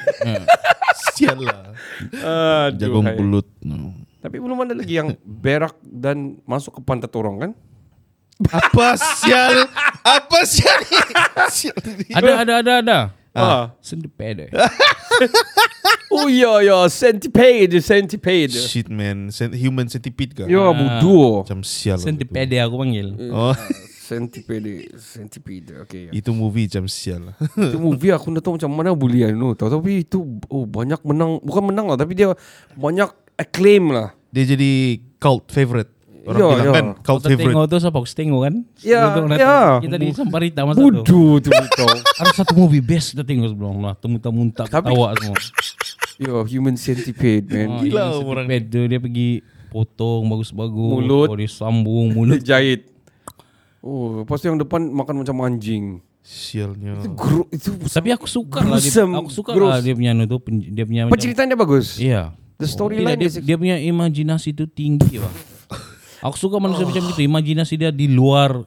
Sialah. 1.16 1.74
Aduh. 2.12 2.78
Jagung 2.78 3.06
hai. 3.08 3.16
pulut. 3.16 3.46
No. 3.64 3.96
Tapi 4.20 4.36
belum 4.36 4.60
ada 4.68 4.76
lagi 4.76 5.00
yang 5.00 5.16
berak 5.24 5.74
dan 5.80 6.36
masuk 6.44 6.78
ke 6.78 6.80
pantat 6.84 7.12
orang 7.16 7.36
kan? 7.40 7.52
Apa 8.52 8.96
sial? 8.96 9.68
Apa 10.00 10.44
sial? 10.44 10.80
Ada 12.12 12.30
ada 12.44 12.54
ada 12.60 12.72
ada. 12.80 12.98
Ah. 13.34 13.74
Sendepede. 13.80 14.50
Oh 16.10 16.26
ya 16.26 16.58
ya 16.58 16.90
centipede 16.90 17.78
centipede. 17.78 18.58
Shit 18.58 18.90
man, 18.90 19.30
Cent- 19.30 19.54
human 19.54 19.86
centipede 19.86 20.34
kah? 20.34 20.46
Ya 20.50 20.66
budu. 20.74 21.46
Macam 21.46 21.62
sial. 21.62 22.02
lah 22.02 22.06
Sendepede 22.10 22.58
aku 22.58 22.82
panggil. 22.82 23.14
Oh, 23.30 23.54
Centipede 24.10 24.90
centipede. 24.98 25.86
Okay. 25.86 26.10
itu 26.10 26.34
movie 26.34 26.66
macam 26.66 26.90
sial. 26.90 27.30
lah. 27.30 27.34
itu 27.38 27.78
movie 27.78 28.10
aku 28.10 28.34
nak 28.34 28.42
tahu 28.42 28.58
macam 28.58 28.70
mana 28.74 28.90
bulian 28.90 29.38
tu. 29.38 29.54
Tahu 29.54 29.70
tapi 29.70 30.02
itu 30.02 30.18
oh 30.50 30.66
banyak 30.66 30.98
menang 31.06 31.38
bukan 31.46 31.62
menang 31.70 31.86
lah 31.94 31.94
tapi 31.94 32.18
dia 32.18 32.34
banyak 32.74 33.06
acclaim 33.38 33.94
lah. 33.94 34.10
Dia 34.34 34.50
jadi 34.50 34.98
cult 35.22 35.46
favorite. 35.54 35.94
Orang 36.30 36.38
Ya, 36.38 36.46
bilang 36.46 36.62
ya. 36.62 36.72
kan 36.72 36.86
cult 37.00 37.20
favorite. 37.24 37.42
tengok 37.42 37.64
tu 37.66 37.76
siapa? 37.76 37.96
Aku 37.96 38.08
tengok 38.08 38.40
kan? 38.40 38.54
Ya, 38.78 39.00
Sebelum 39.02 39.24
ya. 39.24 39.30
datang, 39.34 39.74
Kita 39.82 39.96
di 39.96 40.06
Samparita 40.12 40.60
masa 40.62 40.76
tu. 40.76 40.84
Budu 40.86 41.22
tu 41.44 41.48
kau. 41.50 41.90
Ada 41.90 42.30
satu 42.32 42.52
movie 42.54 42.78
best 42.80 43.12
kita 43.12 43.22
tengok 43.22 43.50
sebelum 43.50 43.76
lah. 43.80 43.94
Muntah-muntah 43.96 44.64
Tapi- 44.64 44.88
ketawa 44.88 45.06
semua. 45.12 45.36
Ya 46.20 46.36
human 46.36 46.76
centipede 46.76 47.48
man. 47.48 47.64
Ah, 47.66 47.80
Gila 47.80 48.02
orang 48.14 48.44
Sendepede 48.44 48.68
tu 48.68 48.80
dia 48.84 49.00
pergi 49.00 49.28
potong 49.66 50.28
bagus-bagus. 50.28 50.92
Mulut. 50.94 51.26
Oh, 51.26 51.34
dia 51.34 51.48
sambung 51.48 52.06
Dia 52.06 52.14
mulut. 52.14 52.40
jahit. 52.52 52.92
Oh, 53.80 54.20
lepas 54.20 54.36
tu 54.36 54.46
yang 54.46 54.60
depan 54.60 54.84
makan 54.84 55.24
macam 55.24 55.40
anjing. 55.40 56.04
Sialnya. 56.20 57.00
Gru, 57.10 57.48
itu 57.48 57.72
Tapi 57.80 58.12
aku 58.12 58.28
suka 58.28 58.60
lah 58.60 58.76
dia, 58.76 58.92
Gruesome, 58.92 59.12
aku 59.16 59.30
suka 59.32 59.50
gross. 59.50 59.72
lah 59.72 59.80
dia 59.80 59.96
punya 59.96 60.12
anu 60.12 60.28
tu 60.28 60.36
pen- 60.36 60.60
dia 60.68 60.84
punya 60.84 61.08
dia 61.08 61.56
bagus. 61.56 61.96
Iya. 61.96 62.36
The 62.54 62.68
storyline 62.68 63.16
Tidak, 63.16 63.18
dia, 63.18 63.30
is- 63.32 63.40
dia 63.40 63.56
punya 63.56 63.80
imajinasi 63.80 64.52
tu 64.52 64.68
tinggi 64.68 65.16
lah. 65.16 65.32
Aku 66.20 66.36
suka 66.36 66.56
manusia 66.60 66.84
macam 66.84 67.02
itu. 67.02 67.20
Imajinasi 67.20 67.74
dia 67.76 67.90
di 67.90 68.06
luar 68.06 68.64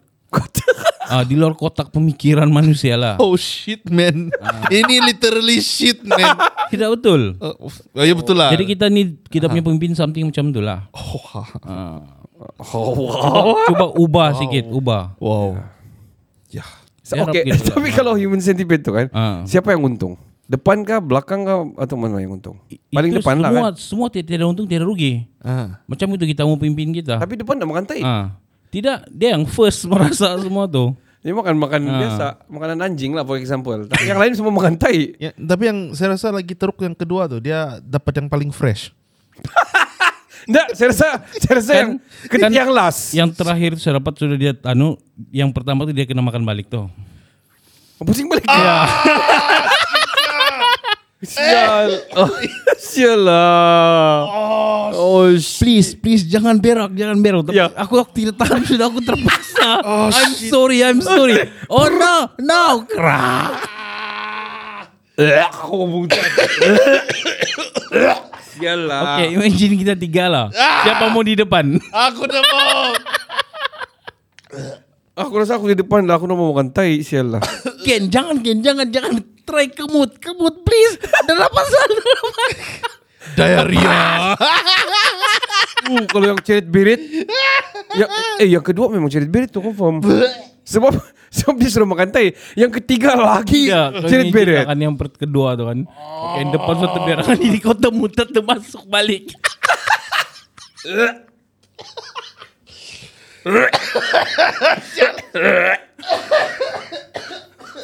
ah 1.03 1.21
di 1.21 1.37
luar 1.37 1.53
kotak 1.53 1.93
pemikiran 1.93 2.49
manusia 2.49 2.97
lah. 2.97 3.21
Oh 3.21 3.37
shit 3.37 3.85
man. 3.87 4.33
Ini 4.67 4.95
literally 5.03 5.61
shit 5.61 6.01
man. 6.01 6.33
Tidak 6.73 6.89
betul. 6.89 7.37
Oh, 7.37 7.69
oh 7.69 8.03
ya 8.03 8.17
betul 8.17 8.41
lah. 8.41 8.49
Jadi 8.49 8.65
kita 8.65 8.89
ni 8.89 9.19
kita 9.29 9.45
punya 9.45 9.61
pemimpin 9.61 9.93
something 9.93 10.25
macam 10.25 10.49
tu 10.49 10.61
lah. 10.61 10.89
oh. 10.89 11.45
Ah. 11.61 12.01
Oh, 12.73 13.07
wow. 13.07 13.55
Cuba 13.71 13.85
ubah 13.95 14.29
sikit, 14.35 14.67
ubah. 14.67 15.15
wow. 15.15 15.55
Ya. 16.51 16.65
Harap 17.07 17.31
Oke, 17.31 17.39
lah. 17.45 17.55
tapi 17.55 17.87
kalau 17.91 18.15
human 18.15 18.39
centipede 18.39 18.83
tu 18.83 18.91
kan, 18.91 19.07
Ah. 19.11 19.43
siapa 19.43 19.71
yang 19.71 19.83
untung? 19.83 20.15
Depan 20.43 20.83
kah, 20.83 20.99
belakang 20.99 21.47
kah, 21.47 21.63
atau 21.79 21.95
mana 21.95 22.19
yang 22.19 22.35
untung? 22.35 22.59
Paling 22.89 23.09
Itu 23.09 23.23
depan 23.23 23.39
lah 23.39 23.49
semua, 23.49 23.63
kan. 23.65 23.73
Semua 23.79 24.07
tiada 24.09 24.43
untung, 24.43 24.67
tiada 24.67 24.83
rugi. 24.83 25.23
Ah. 25.39 25.79
Macam 25.85 26.11
itu 26.11 26.25
kita 26.25 26.43
mau 26.43 26.59
pimpin 26.59 26.91
kita. 26.91 27.15
Tapi 27.15 27.39
depan 27.39 27.55
dah 27.55 27.65
makan 27.65 27.83
tai. 27.83 28.03
Ah. 28.03 28.35
Tidak, 28.67 29.07
dia 29.07 29.33
yang 29.33 29.45
first 29.45 29.87
merasa 29.89 30.35
semua 30.35 30.67
tu. 30.67 30.91
Dia 31.23 31.31
makan 31.31 31.55
makan 31.55 31.81
Ah. 31.85 31.95
biasa, 31.95 32.25
makanan 32.51 32.77
anjing 32.83 33.15
lah 33.15 33.23
for 33.23 33.39
example. 33.39 33.87
Tapi 33.87 34.03
yang 34.03 34.19
lain 34.19 34.35
semua 34.35 34.51
makan 34.51 34.75
tai. 34.75 35.15
Ya, 35.15 35.31
tapi 35.31 35.63
yang 35.63 35.79
saya 35.95 36.11
rasa 36.11 36.27
lagi 36.29 36.51
teruk 36.51 36.75
yang 36.77 36.91
kedua 36.91 37.25
tuh 37.25 37.39
dia 37.39 37.79
dapat 37.79 38.11
yang 38.13 38.27
paling 38.27 38.51
fresh. 38.51 38.91
Enggak, 40.43 40.75
saya 40.75 40.87
rasa 40.91 41.07
saya 41.39 41.53
rasa 41.55 41.71
yang 41.73 41.89
kan- 42.27 42.51
yang 42.59 42.67
last. 42.67 43.15
Yang 43.15 43.31
terakhir 43.33 43.71
saya 43.79 44.03
dapat 44.03 44.11
sudah 44.19 44.35
dia 44.35 44.51
anu, 44.67 44.99
yang 45.31 45.47
pertama 45.49 45.87
tu 45.87 45.95
dia 45.95 46.03
kena 46.03 46.19
makan 46.19 46.43
balik 46.43 46.67
tuh. 46.67 46.91
Pusing 48.03 48.27
balik. 48.27 48.43
Ya. 48.43 48.83
Sial. 51.23 51.89
Oh, 52.19 52.27
sial 52.91 53.23
lah. 53.23 54.27
Oh, 54.91 55.31
shit. 55.39 55.63
Please, 55.63 55.89
please 55.95 56.23
jangan 56.27 56.59
berak, 56.59 56.91
jangan 56.91 57.17
berak. 57.23 57.47
Ya. 57.55 57.71
Aku, 57.79 57.95
aku 57.95 58.11
tidak 58.11 58.35
tahan 58.43 58.59
sudah 58.67 58.91
aku 58.91 58.99
terpaksa. 58.99 59.79
I'm 60.11 60.35
sorry, 60.35 60.83
I'm 60.83 60.99
sorry. 60.99 61.39
Oh 61.73 61.87
no, 61.87 62.29
no. 62.43 62.85
Eh, 65.15 65.41
aku 65.47 65.87
muntah. 65.87 66.19
Sial 68.53 68.85
lah. 68.85 69.17
Oke, 69.17 69.23
imagine 69.33 69.73
kita 69.79 69.93
tiga 69.95 70.27
lah. 70.29 70.45
Siapa 70.53 71.09
mau 71.09 71.23
di 71.23 71.39
depan? 71.39 71.79
Aku 71.89 72.27
udah 72.27 72.43
mau. 72.51 72.83
Aku 75.13 75.37
rasa 75.37 75.61
aku 75.61 75.69
di 75.69 75.77
depan 75.77 76.09
lah, 76.09 76.17
aku 76.17 76.25
nak 76.25 76.41
mau 76.41 76.49
makan 76.49 76.73
tai, 76.73 77.05
sial 77.05 77.37
lah. 77.37 77.41
Ken, 77.85 78.09
jangan 78.09 78.41
Ken, 78.41 78.65
jangan, 78.65 78.89
jangan. 78.89 79.21
Try 79.43 79.67
kemut, 79.71 80.19
kemut 80.23 80.63
please. 80.63 80.95
Dalam 81.27 81.51
pasal, 81.51 81.87
dalam 81.91 82.27
Diarrhea. 83.33 84.35
Uh, 85.83 86.03
kalau 86.11 86.35
yang 86.35 86.39
cerit 86.43 86.67
berit 86.67 86.99
ya, 87.95 88.07
Eh 88.39 88.47
yang 88.51 88.63
kedua 88.63 88.91
memang 88.91 89.11
cerit 89.11 89.27
berit 89.27 89.51
tu 89.51 89.59
confirm 89.63 89.99
Sebab 90.63 90.93
Sebab 91.33 91.55
dia 91.59 91.69
sudah 91.71 91.87
makan 91.87 92.11
tai 92.13 92.35
Yang 92.55 92.83
ketiga 92.83 93.15
lagi. 93.15 93.71
Kau 93.71 94.07
Cerit 94.07 94.31
berit 94.31 94.67
Kan 94.67 94.79
yang 94.79 94.95
per- 94.95 95.15
kedua 95.15 95.55
tu 95.55 95.65
kan. 95.67 95.79
Oke, 95.87 96.37
yang 96.39 96.49
depan 96.51 96.73
suatu 96.77 96.99
berangan 97.03 97.39
ini 97.39 97.57
kau 97.59 97.75
temu 97.75 98.05
tetap 98.11 98.43
masuk 98.43 98.83
balik. 98.87 99.31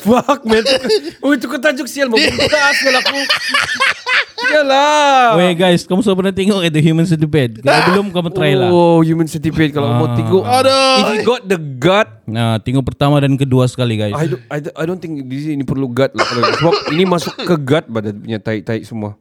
Fuck 0.09 0.41
man 0.43 0.65
Oh 1.23 1.31
itu 1.31 1.45
ketajuk 1.45 1.85
sial 1.85 2.09
Membuka 2.09 2.49
sial 2.73 2.95
aku 2.95 3.19
Sial 4.39 4.63
lah 4.63 5.35
Weh 5.35 5.53
guys, 5.53 5.83
kamu 5.83 5.99
sudah 5.99 6.15
pernah 6.15 6.31
tengok 6.31 6.63
itu 6.63 6.79
Human 6.81 7.03
Centipede? 7.03 7.59
Kalau 7.59 7.81
belum 7.87 8.05
kamu 8.09 8.29
try 8.31 8.53
lah. 8.53 8.69
Oh 8.69 8.99
human 8.99 9.27
centipede 9.27 9.69
Kalau 9.69 9.91
mau 9.91 10.07
Ah. 10.07 10.15
tengok 10.15 10.43
Aduh. 10.43 10.95
If 10.97 11.07
you 11.11 11.21
got 11.21 11.41
the 11.43 11.59
gut 11.59 12.09
Nah, 12.25 12.57
tengok 12.57 12.85
pertama 12.85 13.17
dan 13.17 13.33
kedua 13.33 13.65
sekali 13.65 13.97
guys. 13.97 14.13
I 14.13 14.25
don't, 14.27 14.43
I, 14.47 14.57
don't- 14.59 14.75
I 14.75 14.83
don't 14.83 14.97
think 14.97 15.17
di 15.19 15.37
sini 15.39 15.63
perlu 15.63 15.89
gut 15.89 16.09
lah 16.11 16.23
kalau, 16.23 16.41
Sebab 16.55 16.73
ini 16.89 17.03
masuk 17.03 17.33
ke 17.35 17.55
gut 17.57 17.85
Badan 17.85 18.15
punya 18.17 18.39
tai-tai 18.39 18.81
semua 18.81 19.17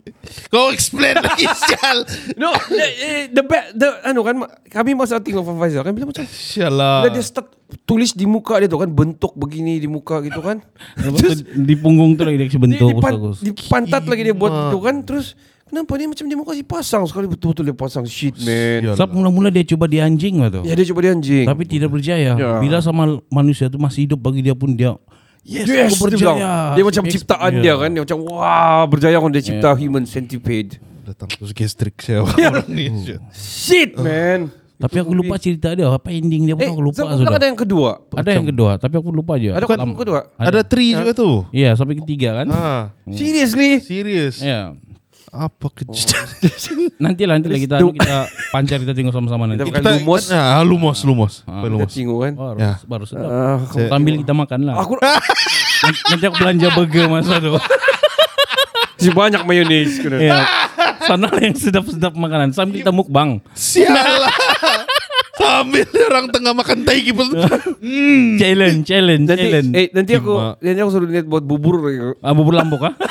Kau 0.49 0.71
explain 0.71 1.19
lagi 1.27 1.45
sial. 1.47 2.05
No 2.35 2.55
The, 2.55 2.87
the, 3.31 3.43
ba- 3.43 3.69
the 3.73 3.89
anu 4.05 4.23
kan 4.23 4.37
Kami 4.67 4.95
masa 4.95 5.19
tengok 5.19 5.43
Faisal 5.51 5.83
kan 5.83 5.93
Bila 5.93 6.09
macam 6.09 6.25
Sial 6.25 6.71
Bila 6.71 7.03
lah. 7.03 7.11
dia 7.11 7.21
start 7.21 7.49
tulis 7.85 8.13
di 8.13 8.25
muka 8.25 8.57
dia 8.57 8.67
tu 8.67 8.77
kan 8.77 8.87
bentuk 8.87 9.33
begini 9.35 9.77
di 9.77 9.85
muka 9.85 10.21
gitu 10.21 10.41
kan. 10.41 10.65
Tu 11.19 11.29
di 11.59 11.75
punggung 11.75 12.15
tu 12.15 12.23
lagi 12.23 12.37
dia 12.37 12.47
kasi 12.47 12.57
Di, 12.57 12.63
bentuk 12.63 12.89
di, 12.91 12.95
pan, 12.97 13.13
bagus. 13.13 13.37
di 13.41 13.53
pantat 13.53 14.03
lagi 14.03 14.23
dia 14.23 14.33
buat 14.33 14.53
itu 14.67 14.79
kan 14.79 14.97
terus 15.03 15.37
kenapa 15.63 15.93
dia 15.95 16.07
macam 16.07 16.25
dia 16.25 16.35
mau 16.35 16.45
kasih 16.45 16.65
pasang 16.65 17.05
sekali 17.05 17.27
betul-betul 17.27 17.65
dia 17.65 17.77
pasang 17.77 18.05
shit 18.05 18.33
man. 18.39 18.95
Sebab 18.95 19.09
mula-mula 19.11 19.49
dia 19.49 19.65
coba 19.67 19.85
di 19.85 19.99
anjing 19.99 20.39
lah 20.39 20.49
tu. 20.51 20.61
Ya 20.63 20.73
dia 20.73 20.87
coba 20.87 21.01
dia 21.03 21.13
anjing. 21.13 21.45
Tapi 21.45 21.63
tidak 21.65 21.89
berjaya. 21.91 22.33
Ya. 22.33 22.57
Bila 22.57 22.81
sama 22.81 23.03
manusia 23.29 23.67
tu 23.67 23.77
masih 23.77 24.05
hidup 24.05 24.19
bagi 24.19 24.41
dia 24.41 24.53
pun 24.53 24.73
dia 24.73 24.97
Yes, 25.41 25.65
Yes, 25.65 25.97
aku 25.97 26.09
dia, 26.09 26.19
bilang. 26.19 26.37
berjaya. 26.37 26.53
dia 26.73 26.85
macam 26.85 27.03
Ex- 27.05 27.13
ciptaan 27.15 27.53
Ya. 27.55 27.61
dia 27.63 27.75
kan 27.79 27.89
Dia 27.91 28.03
macam 28.03 28.19
wah 28.27 28.85
berjaya 28.85 29.17
kan 29.17 29.31
dia 29.31 29.41
cipta 29.41 29.71
human 29.73 30.05
centipede 30.05 30.77
Datang 31.03 31.29
terus 31.31 31.53
gastrik 31.53 31.97
sial. 31.99 32.29
Ya. 32.37 32.49
Orang 32.51 32.69
ni, 32.69 32.93
sial. 32.99 33.21
Shit 33.31 33.97
man 33.97 34.53
Tapi 34.79 34.97
aku 34.97 35.11
lupa 35.11 35.35
cerita 35.37 35.75
dia. 35.75 35.87
Apa 35.87 36.09
ending 36.09 36.47
dia 36.47 36.55
pun 36.55 36.63
Eh 36.63 36.71
aku 36.71 36.79
lupa 36.81 37.03
sebab 37.03 37.19
sudah. 37.19 37.35
ada 37.35 37.47
yang 37.47 37.59
kedua 37.59 37.91
Ada 38.15 38.31
yang 38.33 38.47
kedua, 38.47 38.71
tapi 38.77 38.95
aku 38.95 39.11
lupa 39.11 39.35
aja. 39.35 39.51
Ada 39.53 39.67
yang 39.75 39.93
kedua 39.93 40.19
Ada 40.35 40.61
three 40.63 40.95
juga 40.95 41.13
tuh. 41.13 41.51
Iya, 41.51 41.75
sampai 41.75 41.99
ketiga 41.99 42.39
kan? 42.39 42.47
Ah, 42.49 42.83
Seriously 43.09 43.83
serius. 43.83 44.39
Iya. 44.39 44.79
Apa 45.29 45.69
kejadian? 45.69 46.25
Nanti 47.05 47.23
lah, 47.23 47.37
nanti 47.37 47.49
lah 47.49 47.61
kita 47.61 47.77
kita 47.85 48.17
pancar 48.49 48.81
kita 48.81 48.97
tengok 48.97 49.13
sama-sama 49.13 49.45
nanti. 49.45 49.61
Kita 49.61 49.77
makan 49.77 50.01
lumos. 50.01 50.23
Ah, 50.31 50.63
lumos, 50.65 50.99
lumos. 51.05 51.33
Ah. 51.43 51.61
Pakai 51.61 51.61
Kita 51.61 51.75
lumos. 51.75 51.93
tengok 51.93 52.19
kan. 52.19 52.33
Baru, 52.35 52.57
Ya. 52.57 52.73
baru 52.81 53.05
sedap. 53.05 53.29
Ah, 53.29 53.59
Sambil 53.69 54.15
kita 54.17 54.33
makan 54.33 54.61
lah. 54.65 54.75
aku 54.79 54.97
Nanti, 56.09 56.25
aku 56.25 56.37
belanja 56.39 56.67
burger 56.73 57.07
masa 57.07 57.39
tu. 57.39 57.55
si 58.99 59.11
banyak 59.11 59.43
mayones. 59.43 59.99
kena. 59.99 60.17
ya. 60.17 60.39
Sana 61.09 61.29
yang 61.41 61.57
sedap-sedap 61.57 62.13
makanan. 62.13 62.53
Sambil 62.53 62.81
kita 62.81 62.93
mukbang. 62.93 63.41
Sialah. 63.53 64.29
Sambil 65.35 65.87
orang 66.05 66.27
tengah 66.29 66.53
makan 66.53 66.83
taiki 66.83 67.15
pun. 67.15 67.31
Challenge, 68.37 68.83
challenge, 68.83 69.25
Nanti, 69.25 69.43
challenge. 69.47 69.71
eh, 69.73 69.87
nanti 69.91 70.13
aku, 70.15 70.35
Cuma- 70.35 70.55
nanti 70.59 70.81
aku 70.83 70.91
suruh 70.91 71.09
lihat 71.09 71.25
buat 71.25 71.41
bubur. 71.41 71.79
Ah, 72.19 72.35
bubur 72.35 72.53
lambok 72.53 72.83
ah. 72.85 72.95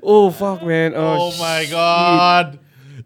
Oh 0.00 0.32
fuck 0.32 0.64
man. 0.64 0.96
Oh, 0.96 1.28
Oh 1.28 1.32
my 1.36 1.62
god. 1.68 2.56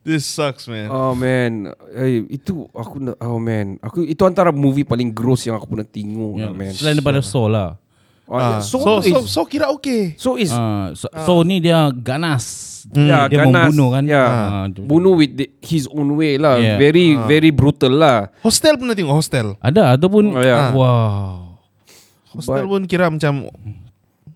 This 0.05 0.29
sucks, 0.29 0.69
man. 0.69 0.93
Oh 0.93 1.17
man, 1.17 1.73
eh, 1.97 2.21
itu 2.29 2.69
aku 2.71 3.01
oh 3.19 3.41
man, 3.41 3.81
aku 3.81 4.05
itu 4.05 4.21
antara 4.23 4.53
movie 4.53 4.85
paling 4.85 5.09
gross 5.09 5.49
yang 5.49 5.57
aku 5.57 5.65
pernah 5.65 5.89
tengok 5.89 6.33
lah, 6.39 6.53
man. 6.53 6.77
Selain 6.77 6.93
daripada 6.93 7.25
Saw 7.25 7.49
lah. 7.49 7.81
Oh, 8.25 8.35
Ah, 8.35 8.57
so, 8.59 8.81
so, 8.81 8.93
is, 8.99 9.13
so, 9.13 9.21
so 9.23 9.41
kira 9.45 9.69
okay. 9.69 10.17
so 10.17 10.35
is 10.35 10.49
Ah, 10.49 10.89
so, 10.93 11.13
so 11.13 11.33
ni 11.41 11.59
dia 11.59 11.93
ganas. 11.93 12.73
ya, 12.87 13.29
dia 13.29 13.41
ganas, 13.41 13.69
membunuh 13.69 13.89
kan. 13.91 14.05
Ya, 14.05 14.25
Ah, 14.25 14.65
tu. 14.67 14.81
bunuh 14.81 15.13
with 15.15 15.33
the, 15.35 15.53
his 15.61 15.85
own 15.87 16.15
way 16.15 16.37
lah. 16.37 16.57
Yeah. 16.57 16.77
Very 16.77 17.21
very 17.21 17.49
brutal 17.51 17.93
lah. 17.93 18.33
Hostel 18.41 18.77
pernah 18.77 18.93
tengok 18.93 19.13
hostel. 19.15 19.47
Ada 19.59 19.93
ataupun 19.95 20.25
Oh, 20.31 20.41
ya. 20.41 20.73
wow. 20.73 21.61
Hostel 22.31 22.65
pun 22.65 22.83
kira 22.85 23.07
macam 23.07 23.49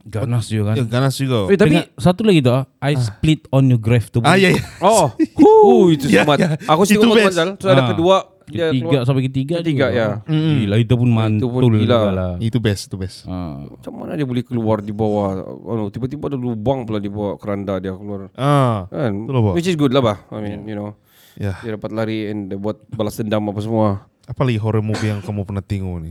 Ganas 0.04 0.48
juga 0.48 0.72
kan. 0.72 0.74
ya, 0.74 0.84
ganas 0.84 1.14
juga. 1.14 1.48
Eh, 1.48 1.56
tapi 1.56 1.68
Dengan 1.70 1.84
satu 1.94 2.24
lagi 2.24 2.40
tu 2.40 2.48
ah, 2.48 2.64
I 2.80 2.96
split 2.96 3.44
on 3.50 3.68
your 3.68 3.76
grave 3.76 4.08
tu. 4.08 4.20
Ah 4.20 4.36
ya, 4.36 4.48
ya. 4.48 4.62
oh, 4.80 5.12
uh, 5.68 5.84
itu 5.90 6.08
Ya, 6.08 6.24
smart. 6.24 6.38
ya. 6.38 6.56
Aku 6.64 6.84
sih 6.84 6.96
Itu 6.96 7.08
best. 7.10 7.36
Mazal. 7.36 7.48
So 7.56 7.68
ada 7.68 7.82
kedua, 7.86 8.24
Ketiga 8.48 8.72
keluar. 8.72 9.02
sampai 9.04 9.22
ketiga 9.24 9.54
Ketiga, 9.60 9.86
juga. 9.92 9.98
ya. 9.98 10.08
Gila 10.26 10.76
itu 10.76 10.94
pun 10.96 11.08
mantul 11.08 11.48
pun 11.48 11.62
gila. 11.70 11.98
lah. 12.08 12.32
Itu 12.40 12.58
best, 12.58 12.88
itu 12.88 12.96
best. 12.96 13.24
Ah. 13.24 13.60
Macam 13.62 13.92
mana 13.94 14.16
dia 14.16 14.24
boleh 14.24 14.40
keluar 14.40 14.80
di 14.80 14.90
bawah? 14.90 15.36
Oh, 15.44 15.88
tiba-tiba 15.88 16.26
ada 16.26 16.36
lubang 16.36 16.82
pula 16.82 16.96
di 16.96 17.06
bawah 17.06 17.36
keranda 17.36 17.76
dia 17.76 17.92
keluar. 17.92 18.32
Ah, 18.34 18.88
Kan? 18.88 19.28
Which 19.52 19.68
is 19.68 19.76
good 19.76 19.92
lah 19.92 20.00
bah. 20.00 20.18
I 20.28 20.40
mean, 20.40 20.64
you 20.64 20.72
know. 20.72 20.96
ya. 21.36 21.60
Dia 21.60 21.76
dapat 21.76 21.92
lari 21.92 22.26
and 22.26 22.48
dia 22.48 22.56
buat 22.56 22.80
balas 22.88 23.14
dendam 23.14 23.46
apa 23.46 23.60
semua. 23.60 23.88
Apa 24.24 24.42
lagi 24.42 24.56
horror 24.56 24.80
movie 24.80 25.08
yang 25.08 25.20
kamu 25.20 25.44
pernah 25.44 25.62
tengok 25.62 25.96
ni? 26.00 26.10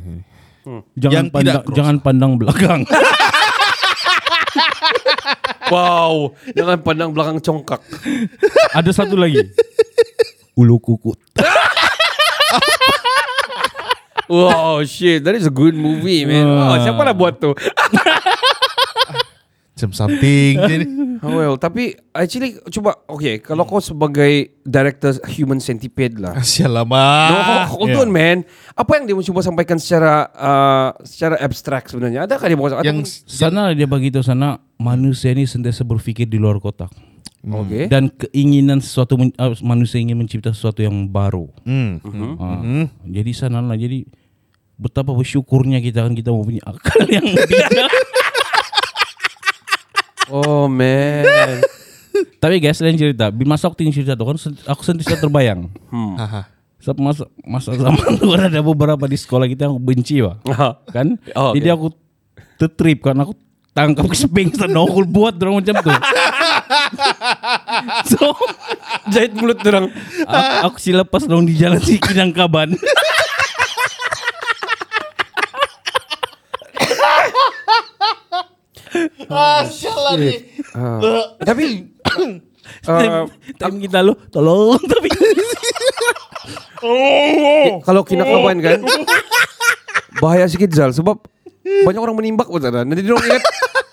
Jangan 0.97 1.13
Yang 1.13 1.27
pandang 1.31 1.63
jangan 1.73 1.95
pandang 1.97 2.31
belakang. 2.35 2.81
Wow, 5.67 6.31
jangan 6.55 6.79
pandang 6.79 7.11
belakang 7.11 7.43
congkak. 7.43 7.83
Ada 8.71 9.03
satu 9.03 9.19
lagi. 9.19 9.43
Ulu 10.59 10.79
kukut. 10.79 11.19
Wow, 14.27 14.83
shit, 14.83 15.23
that 15.23 15.39
is 15.39 15.47
a 15.47 15.53
good 15.53 15.71
movie, 15.71 16.27
man. 16.27 16.43
Wow, 16.43 16.83
siapa 16.83 16.99
lah 16.99 17.15
buat 17.15 17.39
tu? 17.39 17.55
Macam 19.77 19.91
something. 19.93 20.55
Oh, 21.17 21.33
well, 21.33 21.57
tapi 21.57 21.97
actually 22.13 22.61
cuba 22.69 22.93
okay, 23.09 23.41
kalau 23.41 23.65
kau 23.65 23.81
sebagai 23.81 24.53
director 24.61 25.17
Human 25.33 25.57
Centipede 25.57 26.21
lah. 26.21 26.37
Asyik 26.45 26.69
No, 26.69 26.85
hold 27.73 27.89
on, 27.97 28.13
man. 28.13 28.45
Apa 28.77 29.01
yang 29.01 29.09
dia 29.09 29.17
mencoba 29.17 29.41
sampaikan 29.41 29.81
secara 29.81 30.29
uh, 30.37 30.89
secara 31.01 31.41
abstrak 31.41 31.89
sebenarnya? 31.89 32.29
Adakah 32.29 32.45
dia 32.45 32.53
mau 32.53 32.69
Yang 32.69 33.25
Sana 33.25 33.73
dia 33.73 33.89
bagi 33.89 34.13
tahu 34.13 34.21
sana 34.21 34.61
manusia 34.77 35.33
ini 35.33 35.49
sentiasa 35.49 35.81
berpikir 35.81 36.29
di 36.29 36.37
luar 36.37 36.61
kotak. 36.61 36.93
Oke. 37.45 37.87
Dan 37.87 38.09
keinginan 38.09 38.81
sesuatu 38.81 39.15
uh, 39.15 39.53
manusia 39.61 40.01
ingin 40.01 40.17
mencipta 40.17 40.51
sesuatu 40.51 40.81
yang 40.81 41.07
baru. 41.07 41.47
Hmm. 41.63 42.01
Ah, 42.41 42.89
Jadi 43.05 43.31
sana 43.31 43.61
lah 43.61 43.77
jadi 43.77 44.03
betapa 44.77 45.13
bersyukurnya 45.13 45.81
kita 45.81 46.05
kan 46.05 46.13
kita 46.13 46.29
mempunyai 46.29 46.61
akal 46.65 47.01
yang 47.15 47.25
bijak. 47.25 47.89
Oh, 50.27 50.67
man. 50.67 51.23
Tapi 52.43 52.57
guys, 52.59 52.77
selain 52.81 52.97
cerita, 52.97 53.29
aku 53.31 53.75
tinggal 53.77 53.95
cerita 53.95 54.13
tu 54.17 54.25
kan 54.25 54.37
aku 54.67 54.81
sendiri 54.83 55.15
terbayang. 55.17 55.69
Hmm. 55.89 56.17
Haha. 56.17 56.41
Saat 56.77 56.97
masa 57.01 57.25
masa 57.41 57.73
zaman 57.81 58.21
tu 58.21 58.29
kan 58.29 58.49
ada 58.49 58.61
beberapa 58.61 59.05
di 59.09 59.17
sekolah 59.17 59.49
kita 59.49 59.65
yang 59.65 59.77
aku 59.77 59.83
benci 59.83 60.21
wah. 60.21 60.37
Kan? 60.93 61.17
Oh, 61.33 61.53
Jadi 61.57 61.69
aku 61.73 61.93
tertrip 62.57 63.05
kan 63.05 63.17
aku 63.17 63.33
tangkap 63.73 64.09
keping 64.09 64.49
sana 64.57 64.81
aku 64.81 65.05
buat 65.05 65.37
dorang 65.37 65.61
macam 65.61 65.73
tu. 65.77 65.93
So 68.11 68.33
Jahit 69.11 69.33
mulut 69.37 69.59
orang. 69.63 69.87
aku, 70.27 70.67
aku 70.71 70.77
si 70.81 70.91
lepas 70.91 71.23
dong 71.25 71.47
di 71.47 71.55
jalan 71.55 71.79
si 71.79 71.97
Kinangkaban. 71.99 72.75
Ah. 79.27 79.67
tapi 81.43 81.91
uh, 82.87 83.25
Tapi 83.61 83.75
kita 83.83 83.99
lu 84.01 84.15
tolong 84.31 84.79
tapi 84.87 85.09
kalau 87.83 88.01
kinakaban 88.05 88.57
kan 88.61 88.79
bahaya 90.21 90.45
sikit 90.45 90.71
Zal 90.73 90.93
sebab 90.93 91.19
banyak 91.83 91.99
orang 91.99 92.15
menimbak 92.15 92.47
sana. 92.63 92.87
Nanti 92.87 93.03
dia 93.03 93.13
ingat 93.13 93.43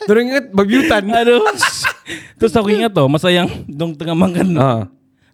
dia 0.04 0.20
ingat 0.20 0.44
babi 0.50 0.72
hutan. 0.78 1.02
aduh. 1.08 1.40
Terus 2.36 2.52
aku 2.52 2.68
ingat 2.68 2.90
tuh 2.90 3.06
masa 3.06 3.28
yang 3.28 3.48
dong 3.64 3.92
tengah 3.92 4.12
makan. 4.12 4.48
Ah. 4.54 4.82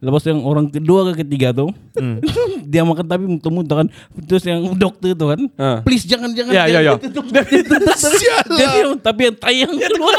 Lepas 0.01 0.25
yang 0.25 0.41
orang 0.41 0.65
kedua 0.67 1.13
ke 1.13 1.21
ketiga 1.21 1.53
tuh 1.53 1.77
Dia 2.73 2.81
makan 2.81 3.05
tapi 3.05 3.29
muntah-muntah 3.29 3.85
kan 3.85 3.89
Terus 4.25 4.49
yang 4.49 4.73
dokter 4.73 5.13
tuh 5.13 5.37
kan 5.37 5.41
Ah. 5.61 5.85
Please 5.85 6.09
jangan 6.09 6.33
jangan 6.33 6.57
Ya, 6.57 6.65
ya, 6.65 6.81
ya. 6.81 6.97
jangan 6.97 7.05
tutup." 7.05 7.25
Jadi 7.29 8.79
Tapi 8.97 9.21
yang 9.29 9.37
tayang 9.37 9.73
keluar 9.77 10.17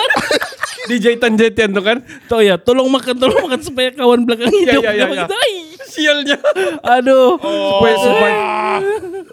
Di 0.89 0.95
jahitan-jahitan 0.97 1.73
tuh 1.73 1.81
kan. 1.81 1.97
Tahu 2.29 2.41
ya 2.41 2.61
tolong 2.61 2.89
makan 2.89 3.15
tolong 3.17 3.41
makan 3.41 3.57
Supaya 3.57 3.89
kawan 3.89 4.21
belakang 4.21 4.53
hidup 4.53 4.85
ya, 4.85 4.93
ya, 4.93 5.05
ya. 5.07 5.25
"Ai." 5.25 5.53
Sialnya. 5.81 6.37
Aduh 6.85 7.35
supaya 7.41 7.95
supaya 7.97 8.35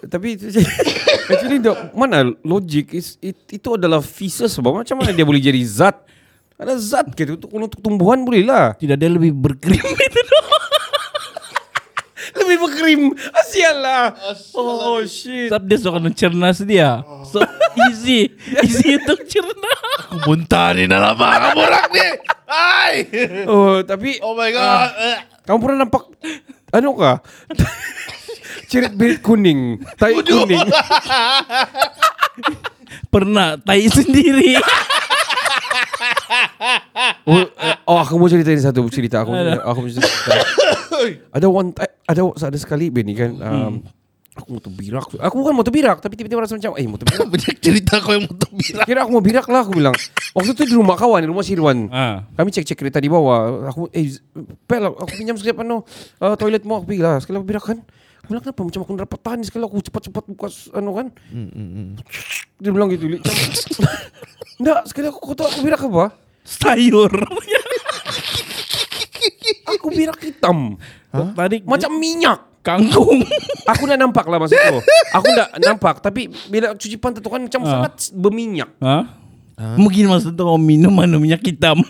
tapi 0.09 0.35
itu 0.35 0.49
actually 1.29 1.59
the, 1.61 1.71
mana 1.93 2.33
logik 2.41 2.91
is, 2.91 3.15
it, 3.21 3.37
itu 3.49 3.69
adalah 3.77 4.01
feces 4.01 4.51
sebab 4.51 4.81
macam 4.81 4.99
mana 4.99 5.13
dia 5.13 5.23
boleh 5.23 5.39
jadi 5.39 5.61
zat? 5.63 5.95
Ada 6.59 6.75
zat 6.75 7.07
gitu 7.15 7.39
untuk 7.39 7.49
untuk 7.55 7.79
tumbuhan 7.79 8.19
boleh 8.25 8.43
lah. 8.43 8.75
Tidak 8.75 8.99
dia 8.99 9.07
lebih 9.07 9.31
berkrim 9.31 9.79
itu. 10.09 10.19
Doh. 10.19 10.47
lebih 12.43 12.57
berkrim. 12.67 13.01
Asial 13.31 13.79
lah. 13.79 14.11
Oh 14.59 14.99
shit. 15.07 15.47
Sebab 15.47 15.63
dia 15.63 15.77
suka 15.79 15.99
mencerna 16.03 16.51
dia. 16.59 16.99
So 17.29 17.39
easy. 17.87 18.33
Easy 18.65 18.99
untuk 18.99 19.23
cerna 19.29 19.71
Aku 20.09 20.17
muntah 20.27 20.75
ni 20.75 20.89
dah 20.89 20.99
lama. 20.99 21.27
Kamu 21.31 21.61
orang 21.63 21.87
ni. 21.95 22.07
Hai. 22.49 22.93
oh 23.45 23.79
tapi 23.85 24.17
Oh 24.19 24.33
my 24.33 24.49
god. 24.49 24.89
kamu 25.45 25.57
pernah 25.61 25.77
nampak 25.85 26.03
anu 26.69 26.93
kah 26.93 27.17
cirit 28.69 28.93
birit 28.93 29.19
kuning. 29.25 29.81
Tai 29.97 30.13
kuning. 30.21 30.61
Pernah 33.13 33.57
Tai 33.57 33.81
sendiri. 33.89 34.61
Oh, 37.25 37.41
eh, 37.41 37.75
oh 37.89 37.97
aku 37.97 38.21
mau 38.21 38.29
ceritain 38.29 38.61
satu 38.61 38.85
cerita. 38.93 39.25
Aku 39.25 39.33
aku 39.33 39.79
mau 39.81 39.89
cerita. 39.89 40.33
Ada 41.33 41.47
one 41.49 41.73
ada 42.05 42.21
ada 42.29 42.57
sekali 42.57 42.93
Benny 42.93 43.17
kan 43.17 43.33
um, 43.41 43.81
aku 44.37 44.47
mau 44.55 44.61
terbirak. 44.61 45.05
Aku 45.17 45.35
bukan 45.41 45.53
mau 45.57 45.65
terbirak 45.65 45.97
tapi 45.99 46.15
tiba-tiba 46.15 46.45
rasa 46.45 46.55
macam 46.55 46.77
eh 46.77 46.85
mau 46.85 47.01
terbirak. 47.01 47.27
Banyak 47.33 47.55
cerita 47.59 47.97
kau 47.99 48.13
yang 48.13 48.29
muntah 48.29 48.49
birak. 48.53 48.85
kira 48.85 48.99
aku 49.03 49.11
mau 49.11 49.23
birak 49.23 49.45
lah 49.49 49.61
aku 49.65 49.73
bilang. 49.75 49.95
Waktu 50.37 50.53
itu 50.53 50.63
di 50.69 50.75
rumah 50.77 50.95
kawan 50.95 51.25
di 51.25 51.29
rumah 51.29 51.43
Sirwan 51.43 51.89
ah. 51.89 52.23
kami 52.37 52.53
cek-cek 52.53 52.77
kereta 52.77 53.01
di 53.01 53.09
bawah. 53.09 53.67
Aku 53.73 53.89
eh 53.91 54.13
pel 54.69 54.93
aku 54.93 55.11
pinjam 55.17 55.35
sekejap 55.35 55.65
anu 55.65 55.81
uh, 56.21 56.35
toilet 56.37 56.61
mau 56.63 56.79
aku 56.79 56.93
pergi 56.93 57.01
lah. 57.01 57.17
Sekali 57.19 57.41
aku 57.41 57.47
birak 57.49 57.65
kan 57.65 57.81
aku 58.19 58.27
bilang 58.29 58.43
kenapa 58.43 58.61
macam 58.61 58.79
aku 58.83 58.91
dapat 58.95 59.19
tahan 59.19 59.39
sekali 59.41 59.63
aku 59.63 59.77
cepat-cepat 59.81 60.23
buka 60.27 60.47
anu 60.75 60.91
kan 60.93 61.07
dia 62.59 62.71
bilang 62.71 62.91
gitu 62.91 63.07
Enggak, 64.59 64.91
sekali 64.91 65.07
aku, 65.07 65.19
aku 65.23 65.33
tahu 65.39 65.47
aku 65.47 65.61
birak 65.63 65.81
apa? 65.87 66.05
Sayur 66.43 67.11
Aku 69.71 69.87
birak 69.87 70.19
hitam. 70.19 70.75
Tadi 71.11 71.63
Macam 71.63 71.91
minyak. 71.95 72.39
kangkung 72.59 73.23
Aku 73.71 73.87
dah 73.87 73.95
nampak 73.95 74.27
lah 74.27 74.35
maksud 74.35 74.59
tu. 74.59 74.79
Aku 75.15 75.31
dah 75.31 75.47
nampak 75.63 76.03
tapi 76.03 76.27
bila 76.51 76.75
cuci 76.75 76.99
pantat 76.99 77.23
tu 77.23 77.31
kan 77.31 77.39
macam 77.39 77.63
sangat 77.63 78.11
berminyak. 78.11 78.67
Hah? 78.83 79.18
Mungkin 79.59 80.07
maksud 80.07 80.33
tu 80.33 80.41
kau 80.41 80.55
minum 80.55 80.89
mana 80.89 81.19
minyak 81.19 81.43
hitam 81.43 81.83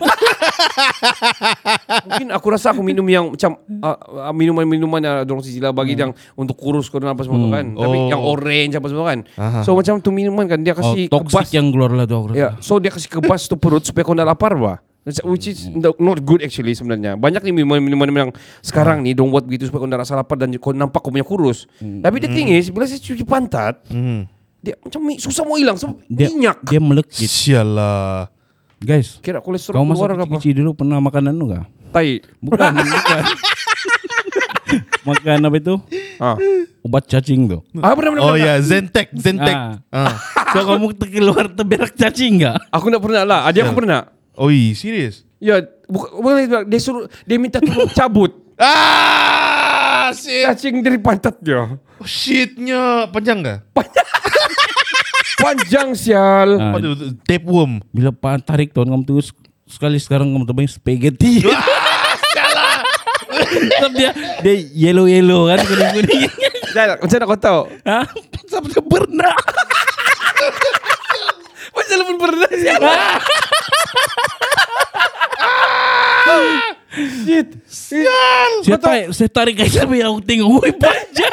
Mungkin 2.06 2.28
aku 2.30 2.46
rasa 2.50 2.72
aku 2.72 2.82
minum 2.82 3.06
yang 3.06 3.30
macam 3.30 3.56
uh, 3.80 3.96
uh, 4.26 4.34
minuman-minuman 4.34 5.00
yang 5.00 5.14
dorong 5.22 5.42
sisila 5.42 5.70
bagi 5.70 5.94
yang 5.94 6.10
untuk 6.34 6.56
kurus 6.56 6.86
kau 6.86 6.98
apa 6.98 7.22
semua 7.22 7.38
tu 7.38 7.48
kan. 7.48 7.66
Tapi 7.70 7.96
Oh. 8.00 8.08
yang 8.08 8.20
orange 8.20 8.74
apa 8.74 8.86
semua 8.86 9.04
kan. 9.08 9.18
Aha. 9.36 9.60
So 9.62 9.74
macam 9.74 9.98
tu 9.98 10.10
minuman 10.10 10.46
kan 10.46 10.58
dia 10.60 10.74
oh, 10.74 10.78
kasih 10.78 11.06
Toxic 11.06 11.30
kebas. 11.30 11.48
yang 11.52 11.66
keluar 11.70 11.90
lah 11.90 12.04
tu 12.04 12.14
aku 12.14 12.26
rasa 12.32 12.38
Ya, 12.38 12.48
so 12.58 12.78
dia 12.78 12.90
kasih 12.90 13.10
kebas 13.10 13.46
tu 13.46 13.54
perut 13.54 13.82
supaya 13.82 14.02
kau 14.02 14.14
tak 14.14 14.26
lapar 14.26 14.54
bah. 14.56 14.78
Which 15.24 15.48
is 15.48 15.64
not 15.66 15.96
not 15.96 16.20
good 16.20 16.44
actually 16.44 16.76
sebenarnya. 16.76 17.16
Banyak 17.16 17.40
nih 17.40 17.54
minuman-minuman 17.56 18.08
yang 18.12 18.30
sekarang 18.60 19.00
nih 19.00 19.16
dong 19.16 19.32
buat 19.32 19.48
begitu 19.48 19.66
supaya 19.66 19.80
kau 19.80 19.90
rasa 19.90 20.12
lapar 20.12 20.36
dan 20.36 20.52
kau 20.60 20.76
nampak 20.76 21.00
kau 21.00 21.08
punya 21.08 21.24
kurus. 21.24 21.64
Tapi 21.80 22.16
the 22.20 22.28
thing 22.28 22.52
is 22.52 22.68
bila 22.68 22.84
saya 22.84 23.00
cuci 23.00 23.24
pantat, 23.24 23.80
Hmm. 23.88 24.28
Dia 24.60 24.74
macam 24.76 25.00
susah 25.16 25.42
mau 25.42 25.56
hilang 25.56 25.74
sebab 25.74 25.96
Dia 26.04 26.28
minyak. 26.28 26.60
dia 26.62 26.78
melekit. 26.78 27.26
Sialah. 27.26 28.28
Guys, 28.76 29.20
Kira 29.20 29.40
kolesterol 29.40 29.76
kau 29.76 29.92
apa? 30.08 30.36
kecil 30.36 30.56
dulu 30.56 30.72
pernah 30.74 30.96
makan 30.98 31.28
anu 31.28 31.48
enggak? 31.48 31.64
Tai. 31.90 32.08
Bukan, 32.38 32.70
bukan. 32.96 33.22
makan 35.02 35.38
apa 35.42 35.56
itu? 35.56 35.74
Ah. 36.16 36.36
Obat 36.80 37.04
cacing 37.04 37.44
tuh. 37.46 37.60
Ah, 37.76 37.92
benar 37.92 38.10
benar. 38.14 38.22
Oh 38.24 38.36
ya, 38.36 38.56
Zentek, 38.60 39.12
Zentek. 39.12 39.52
Ah. 39.52 39.80
Ah. 39.90 40.16
So 40.50 40.64
kamu 40.64 40.96
keluar 40.98 41.48
terberak 41.48 41.92
cacing 41.92 42.40
enggak? 42.40 42.56
Aku 42.68 42.88
enggak 42.88 43.04
pernah 43.04 43.22
lah. 43.24 43.40
Adik 43.44 43.64
aku 43.64 43.80
pernah. 43.80 44.08
Oi, 44.36 44.72
serius? 44.72 45.24
Ya, 45.36 45.60
bukan 45.84 46.08
bukan 46.16 46.62
dia 46.64 46.80
suruh 46.80 47.04
dia 47.24 47.36
minta 47.36 47.60
tolong 47.60 47.88
cabut 47.96 48.32
Ah, 48.60 50.12
shit. 50.12 50.44
cacing 50.46 50.80
dari 50.80 50.96
pantat 50.96 51.36
dia. 51.40 51.64
Oh, 51.96 52.04
shitnya 52.04 53.08
panjang 53.08 53.40
gak? 53.40 53.64
Panjang 53.72 54.08
sial. 55.94 56.48
Ah, 56.60 56.76
Waduh, 56.76 57.16
tapeworm. 57.24 57.80
bila 57.90 58.10
pak 58.12 58.44
tarik 58.46 58.72
tuh 58.72 58.84
kamu 58.84 59.04
tuh 59.04 59.24
sekali 59.66 59.98
sekarang 59.98 60.30
kamu 60.32 60.44
temuin 60.46 60.70
spaghetti. 60.70 61.42
Sebab 63.50 63.92
dia 63.96 64.10
dia 64.44 64.54
yellow 64.74 65.06
yellow 65.08 65.48
kan 65.48 65.58
kuning 65.64 65.90
kuning. 65.96 66.30
Zal, 66.70 66.94
macam 67.02 67.16
mana 67.18 67.26
kau 67.26 67.38
tahu? 67.40 67.60
Hah? 67.82 68.04
Sampai 68.46 68.78
pernah. 68.78 69.34
Macam 71.70 71.96
pun 72.06 72.16
pernah 72.18 72.50
sial. 72.54 72.82
Shit. 77.24 77.48
Sial. 77.70 78.50
Saya 78.66 78.78
tarik, 78.78 79.06
saya 79.14 79.30
tarik 79.30 79.54
guys 79.56 79.72
sampai 79.72 80.02
aku 80.02 80.20
tengok, 80.22 80.48
woi 80.58 80.72
panjang. 80.74 81.32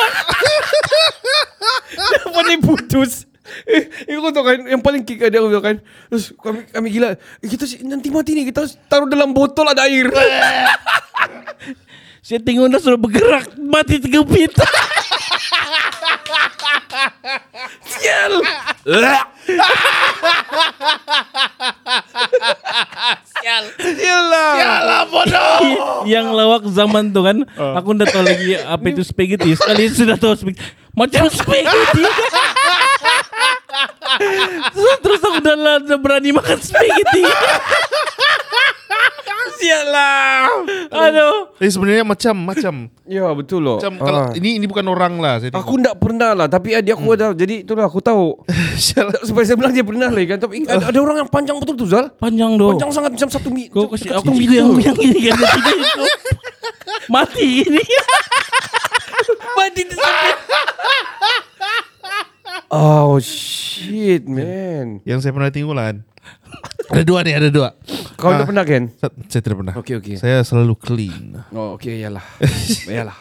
Kenapa 1.97 2.39
dia 2.45 2.57
putus? 2.61 3.26
Eh, 3.65 3.89
eh, 4.05 4.15
kau 4.19 4.29
tahu 4.29 4.45
kan 4.45 4.59
Yang 4.69 4.81
paling 4.85 5.01
kick 5.07 5.23
ada 5.25 5.41
aku 5.41 5.49
tahu 5.49 5.63
kan 5.63 5.75
Terus 6.11 6.25
kami, 6.37 6.59
kami 6.69 6.87
gila 6.93 7.17
eh, 7.17 7.47
Kita 7.47 7.65
nanti 7.87 8.13
mati 8.13 8.37
ni 8.37 8.43
Kita 8.45 8.67
harus 8.67 8.77
taruh 8.85 9.09
dalam 9.09 9.33
botol 9.33 9.65
ada 9.65 9.87
air 9.89 10.11
Saya 12.27 12.43
tengok 12.43 12.67
dah 12.67 12.81
sudah 12.83 12.99
bergerak, 12.99 13.55
mati 13.55 14.03
tergepit. 14.03 14.51
Sial 17.87 18.33
Sial 23.79 24.23
lah 24.27 24.51
Alah, 24.59 25.01
bodoh. 25.07 26.03
yang 26.03 26.35
lawak 26.35 26.67
zaman 26.67 27.15
tuh 27.15 27.23
kan, 27.23 27.37
aku 27.55 27.95
udah 27.95 28.07
tahu 28.11 28.27
lagi 28.27 28.59
apa 28.59 28.85
itu 28.91 29.07
spaghetti. 29.07 29.55
Sekali 29.55 29.87
sudah 29.87 30.19
tahu 30.19 30.35
spaghetti, 30.35 30.67
macam 30.91 31.31
spaghetti. 31.31 32.03
terus, 34.71 34.97
terus 35.01 35.21
aku 35.21 35.37
udah, 35.39 35.97
berani 35.97 36.29
makan 36.31 36.57
spaghetti. 36.57 37.23
Sial 39.57 39.89
lah 39.89 40.53
Aduh. 40.91 41.49
Eh 41.57 41.65
sebenarnya 41.65 42.05
macam 42.05 42.35
macam 42.45 42.93
Ya 43.09 43.25
betul 43.33 43.65
loh 43.65 43.81
macam 43.81 43.97
kalau 43.97 44.19
Ah. 44.29 44.37
ini 44.37 44.61
ini 44.61 44.65
bukan 44.69 44.85
orang 44.85 45.17
lah 45.17 45.41
saya 45.41 45.49
Aku 45.49 45.81
ndak 45.81 45.97
pernah 45.97 46.37
lah 46.37 46.45
Tapi 46.45 46.77
adik 46.77 46.93
aku 46.93 47.17
ada 47.17 47.33
Jadi 47.33 47.65
itulah 47.65 47.89
aku 47.89 47.97
tahu. 47.97 48.37
Supaya 49.27 49.45
saya 49.49 49.57
bilang 49.57 49.73
dia 49.73 49.81
pernah 49.81 50.13
lah 50.13 50.23
kan 50.29 50.37
Tapi 50.37 50.61
ada, 50.61 50.93
ada 50.93 50.99
orang 51.01 51.25
yang 51.25 51.29
panjang 51.29 51.57
betul 51.57 51.73
tuh 51.73 51.89
Zal 51.89 52.13
Panjang 52.13 52.53
doh. 52.53 52.77
Panjang 52.77 52.91
sangat 52.93 53.17
macam 53.17 53.29
satu 53.33 53.49
mi 53.49 53.65
Kau 53.65 53.89
kasih 53.89 54.13
satu 54.13 54.29
aku 54.29 54.37
meter. 54.37 54.61
yang 54.61 54.69
yang 54.77 54.97
ini 55.01 55.19
kan 55.25 55.35
tidak 55.35 55.73
itu. 55.73 56.03
Mati 57.13 57.47
ini. 57.65 57.83
Mati 59.57 59.81
di. 59.83 59.95
Oh 62.67 63.15
shit 63.17 63.66
man 64.23 64.99
Yang 65.03 65.19
saya 65.19 65.31
pernah 65.31 65.49
tinggulan. 65.49 66.03
ada 66.91 67.03
dua 67.03 67.19
nih, 67.21 67.33
ada 67.35 67.49
dua. 67.49 67.69
Kau 68.15 68.29
udah 68.29 68.43
Ah, 68.43 68.45
pernah 68.45 68.63
Ken? 68.63 68.91
sa- 68.93 69.13
Saya 69.27 69.41
tidak 69.41 69.57
pernah. 69.57 69.73
Okey 69.75 69.93
okey 69.97 70.15
Saya 70.15 70.41
selalu 70.41 70.73
clean. 70.75 71.39
Oh 71.51 71.75
okey 71.75 72.01
iyalah 72.01 72.23
Iyalah 72.89 73.17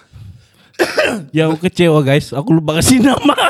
Ya 1.31 1.47
aku 1.47 1.63
kecewa 1.63 2.01
guys, 2.01 2.31
aku 2.31 2.53
lupa 2.53 2.77
kasih 2.77 3.01
nama. 3.01 3.33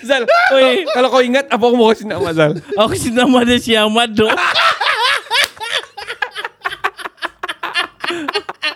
Zal 0.00 0.24
Oi, 0.50 0.88
Kalau 0.88 1.08
kau 1.08 1.20
ingat 1.20 1.46
Apa 1.46 1.60
aku 1.62 1.76
mau 1.76 1.90
kasih 1.90 2.08
nama 2.08 2.30
Zal 2.32 2.56
Aku 2.74 2.88
kasih 2.90 3.12
nama 3.12 3.42
dia 3.42 3.58
si 3.58 3.72
Ahmad 3.74 4.10
doh. 4.10 4.30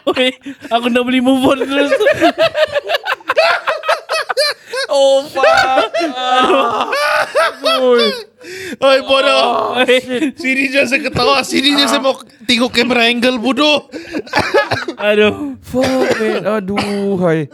Oi, 0.04 0.28
aku 0.68 0.86
udah 0.92 1.02
beli 1.02 1.20
move 1.20 1.40
on 1.42 1.58
terus. 1.64 1.88
Oh 4.84 5.24
fuck 5.26 5.90
Oi. 7.64 8.04
Oi 8.78 8.98
bodoh. 9.00 9.80
Oi, 9.80 9.96
Sini 10.36 10.68
je 10.68 10.84
saya 10.84 11.00
ketawa, 11.00 11.40
sini 11.40 11.72
je 11.72 11.88
saya 11.88 12.04
mau 12.04 12.14
tengok 12.44 12.68
kamera 12.68 13.08
angle 13.08 13.40
bodoh. 13.40 13.88
aduh. 15.00 15.56
Fuck 15.64 16.20
man 16.20 16.42
Aduh 16.60 17.16
hai 17.24 17.48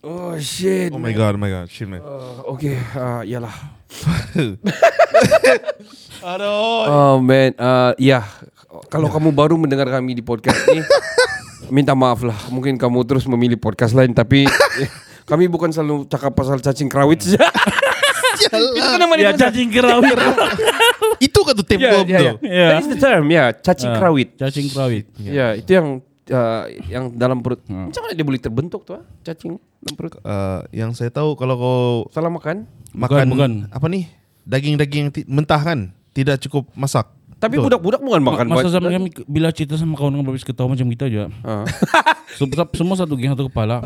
Oh 0.00 0.32
shit 0.40 0.88
Oh 0.90 0.98
my 0.98 1.12
god, 1.12 1.36
oh 1.36 1.40
my 1.40 1.52
god, 1.52 1.68
shit 1.68 1.84
man. 1.86 2.00
Uh, 2.00 2.56
Okay 2.56 2.80
uh, 2.96 3.20
Iyalah 3.20 3.52
Aduh. 6.32 6.80
Oh 6.88 7.16
man 7.20 7.52
uh, 7.60 7.92
Ya 8.00 8.24
Kalau 8.88 9.12
kamu 9.12 9.34
baru 9.34 9.54
mendengar 9.60 9.90
kami 9.90 10.16
di 10.16 10.24
podcast 10.24 10.64
ini 10.70 10.80
Minta 11.74 11.92
maaf 11.92 12.24
lah 12.24 12.38
Mungkin 12.48 12.80
kamu 12.80 13.04
terus 13.04 13.28
memilih 13.28 13.60
podcast 13.60 13.92
lain 13.92 14.16
Tapi 14.16 14.48
Kami 15.28 15.44
bukan 15.46 15.68
selalu 15.70 16.08
cakap 16.08 16.32
pasal 16.32 16.58
cacing 16.58 16.88
krawit 16.88 17.20
saja 17.20 17.44
Itu 18.40 18.80
kan 18.80 18.98
nama 18.98 19.14
Ya 19.20 19.36
cacing 19.36 19.68
kerawit. 19.68 20.16
Itu 21.26 21.44
kan 21.44 21.52
tuh 21.52 21.64
ya, 21.76 22.00
ya. 22.00 22.00
tuh. 22.00 22.34
Ya. 22.40 22.66
That 22.72 22.80
is 22.80 22.88
the 22.88 22.98
term 22.98 23.26
ya 23.28 23.52
Cacing 23.52 23.92
krawit 23.94 24.28
Cacing 24.40 24.66
kerawit. 24.72 25.04
Ya 25.20 25.52
itu 25.52 25.70
yang 25.76 26.00
uh, 26.32 26.64
Yang 26.88 27.04
dalam 27.20 27.44
perut 27.44 27.60
Macam 27.68 28.00
mana 28.00 28.12
dia 28.16 28.24
boleh 28.24 28.40
terbentuk 28.40 28.82
tuh 28.88 28.98
ah, 28.98 29.04
Cacing 29.22 29.60
dalam 29.60 29.94
perut 29.94 30.16
Eh, 30.24 30.60
yang 30.72 30.96
saya 30.96 31.12
tahu 31.12 31.36
kalau 31.36 31.54
kau 31.60 31.84
Salah 32.10 32.32
makan 32.32 32.64
makan 32.90 33.26
bukan. 33.30 33.52
apa 33.70 33.86
nih 33.86 34.10
daging-daging 34.42 35.30
mentah 35.30 35.62
kan 35.62 35.94
tidak 36.10 36.42
cukup 36.42 36.66
masak. 36.74 37.06
Tapi 37.40 37.56
budak-budak 37.56 38.00
bukan 38.00 38.20
makan 38.20 38.46
Masa 38.46 38.68
buat- 38.68 38.74
zaman 38.76 38.90
kami 38.92 39.08
bila 39.24 39.48
cerita 39.48 39.74
sama 39.74 39.96
kawan-kawan 39.96 40.28
habis 40.28 40.44
ketawa 40.44 40.76
macam 40.76 40.86
kita 40.86 41.08
aja. 41.08 41.32
Ah. 41.40 41.64
Semua, 42.38 42.62
semua 42.70 42.94
satu 42.94 43.18
geng 43.18 43.32
satu 43.32 43.50
kepala. 43.50 43.82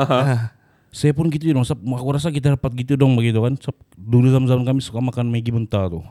Saya 0.91 1.11
pun 1.11 1.27
gitu 1.27 1.49
dong. 1.49 1.65
Sab- 1.65 1.81
Aku 1.81 2.11
rasa 2.13 2.29
kita 2.29 2.53
dapat 2.53 2.71
gitu 2.77 2.95
dong 2.95 3.15
begitu 3.15 3.41
kan. 3.41 3.55
Sab- 3.57 3.79
Dulu 3.95 4.29
zaman-zaman 4.29 4.63
kami 4.65 4.79
suka 4.79 5.01
makan 5.01 5.31
Maggi 5.31 5.49
mentah 5.49 5.89
tuh. 5.89 6.05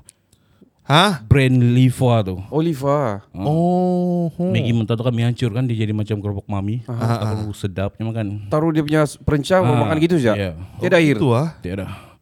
Hah? 0.84 1.24
Brand 1.24 1.56
Liva 1.72 2.20
tuh. 2.26 2.44
Oliva 2.52 3.24
Oh. 3.32 4.28
hmm. 4.36 4.52
Maggi 4.52 4.72
mentah 4.74 4.96
tuh 4.98 5.08
kami 5.08 5.24
hancur 5.24 5.52
kan 5.52 5.64
dia 5.64 5.78
jadi 5.78 5.96
macam 5.96 6.20
kerupuk 6.20 6.44
mami. 6.46 6.84
Aku 6.84 7.56
sedapnya 7.56 8.04
makan. 8.04 8.52
Taruh 8.52 8.72
dia 8.72 8.84
punya 8.84 9.04
perencah 9.24 9.64
mau 9.64 9.80
makan 9.80 9.96
gitu 10.00 10.20
saja 10.20 10.34
iya. 10.36 10.52
Tiada 10.80 11.00
air 11.00 11.16
Itu 11.16 11.32
ah. 11.32 11.56
Tiada. 11.60 12.13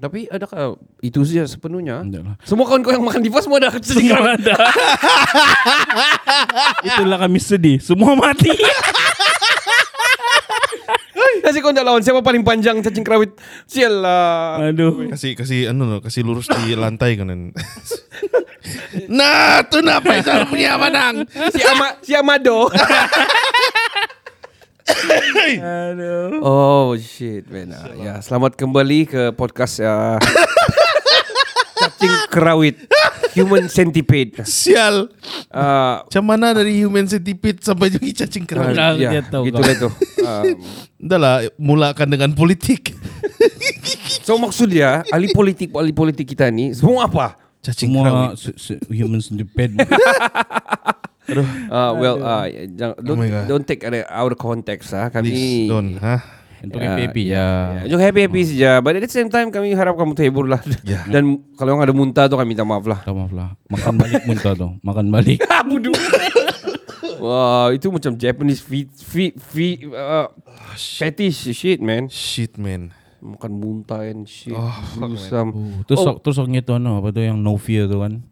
Tapi 0.00 0.24
adakah 0.32 0.80
itu 1.04 1.20
saja 1.28 1.44
sepenuhnya 1.44 2.00
Tidak 2.00 2.22
lah. 2.24 2.34
Semua 2.48 2.64
kawan 2.64 2.80
kau 2.80 2.88
yang 2.88 3.04
makan 3.04 3.20
Diva 3.20 3.44
semua 3.44 3.60
ada 3.60 3.68
Semua 3.84 4.32
ada. 4.32 4.56
Itulah 6.88 7.18
kami 7.20 7.36
sedih. 7.36 7.76
Semua 7.84 8.16
mati. 8.16 8.48
Nasi 11.44 11.60
kau 11.60 11.70
lawan 11.72 12.00
siapa 12.00 12.24
paling 12.24 12.40
panjang 12.40 12.80
cacing 12.80 13.04
krawit 13.04 13.36
Sial 13.68 14.00
lah 14.00 14.72
Aduh. 14.72 15.04
Kasih 15.12 15.36
kasih 15.36 15.68
anu 15.68 15.84
loh, 15.84 16.00
kasih 16.00 16.24
lurus 16.24 16.48
di 16.48 16.72
lantai 16.72 17.20
kan. 17.20 17.52
nah, 19.08 19.60
tuh 19.68 19.84
nah 19.84 20.00
Faisal 20.00 20.48
punya 20.48 20.80
menang. 20.80 21.28
Si, 21.52 21.60
Ama, 21.60 21.86
si 22.00 22.12
Amado 22.16 22.72
Aduh. 24.90 26.40
Oh 26.40 26.88
shit 26.94 27.46
man 27.46 27.70
Ah, 27.70 27.90
Ya 27.92 28.14
selamat 28.18 28.54
kembali 28.54 29.06
ke 29.06 29.22
podcast 29.32 29.78
uh, 29.80 30.18
Cacing 31.76 32.16
krawit 32.28 32.76
Human 33.32 33.66
centipede 33.66 34.42
Sial. 34.42 35.06
uh, 35.48 36.02
Macam 36.02 36.24
mana 36.24 36.52
dari 36.52 36.76
human 36.76 37.06
centipede 37.06 37.62
sampai 37.62 37.88
jadi 37.88 38.08
cacing? 38.16 38.44
Nah, 38.50 38.94
dia 38.96 39.22
tahu 39.22 39.42
gitu 39.46 39.58
lah 39.58 39.72
itu 39.72 39.88
um, 40.20 40.44
Udah 41.00 41.18
lah, 41.18 41.34
mulakan 41.56 42.08
dengan 42.08 42.30
politik. 42.32 42.90
So 44.20 44.36
maksud 44.36 44.68
dia 44.68 45.00
Ahli 45.08 45.30
politik 45.30 45.72
Ahli 45.72 45.90
politik 45.90 46.28
kita 46.28 46.46
ni 46.48 46.70
Semua 46.70 47.06
apa? 47.06 47.38
Cacing. 47.60 47.88
Semua 47.88 48.32
se- 48.34 48.56
se- 48.56 48.82
human 48.88 49.20
centipede. 49.20 49.76
Uh, 51.70 51.92
well, 51.94 52.16
uh, 52.18 52.46
jangan, 52.74 52.96
don't, 52.98 53.20
Oh 53.20 53.46
don't 53.46 53.66
take 53.66 53.86
it 53.86 54.06
out 54.10 54.30
of 54.30 54.38
context 54.38 54.90
ah. 54.92 55.06
Kami 55.08 55.30
Please 55.30 55.70
don't, 55.70 55.96
ha? 56.02 56.40
Untuk 56.60 56.76
Ya, 56.76 56.92
happy-happy 56.92 57.24
ya. 57.24 57.36
ya. 57.40 57.80
Untuk 57.88 58.00
happy-happy 58.04 58.40
saja. 58.44 58.70
But 58.84 59.00
at 59.00 59.08
the 59.08 59.12
same 59.12 59.32
time 59.32 59.48
kami 59.48 59.72
harap 59.72 59.96
kamu 59.96 60.12
terhibur 60.12 60.44
lah. 60.44 60.60
Ya. 60.84 61.04
Dan 61.12 61.40
kalau 61.56 61.76
yang 61.76 61.80
ada 61.80 61.94
muntah 61.96 62.28
tu 62.28 62.36
kami 62.36 62.52
minta 62.52 62.68
maaf 62.68 62.84
lah. 62.84 63.00
Minta 63.00 63.16
maaf 63.16 63.32
lah. 63.32 63.48
Makan 63.72 63.94
balik 63.96 64.22
muntah 64.28 64.52
tuh. 64.52 64.70
Makan 64.84 65.06
balik. 65.08 65.38
Bodoh. 65.68 65.96
Wah, 67.20 67.68
itu 67.72 67.88
macam 67.92 68.16
Japanese 68.16 68.64
feet 68.64 68.88
feet 68.96 69.36
feet 69.40 69.88
uh, 69.92 70.32
fetish 70.76 71.52
shit 71.52 71.80
man. 71.80 72.08
Shit 72.08 72.56
man. 72.60 72.92
Makan 73.20 73.52
muntah 73.60 74.04
and 74.08 74.24
shit. 74.24 74.56
Oh, 74.56 74.72
Gruesome. 74.96 75.52
Oh, 75.52 75.80
terus 75.84 76.00
sok 76.00 76.24
terus 76.24 76.40
itu 76.40 76.72
ano 76.72 77.00
apa 77.00 77.12
tuh 77.12 77.24
yang 77.24 77.36
no 77.40 77.56
fear 77.60 77.84
tuh 77.88 78.04
kan. 78.04 78.24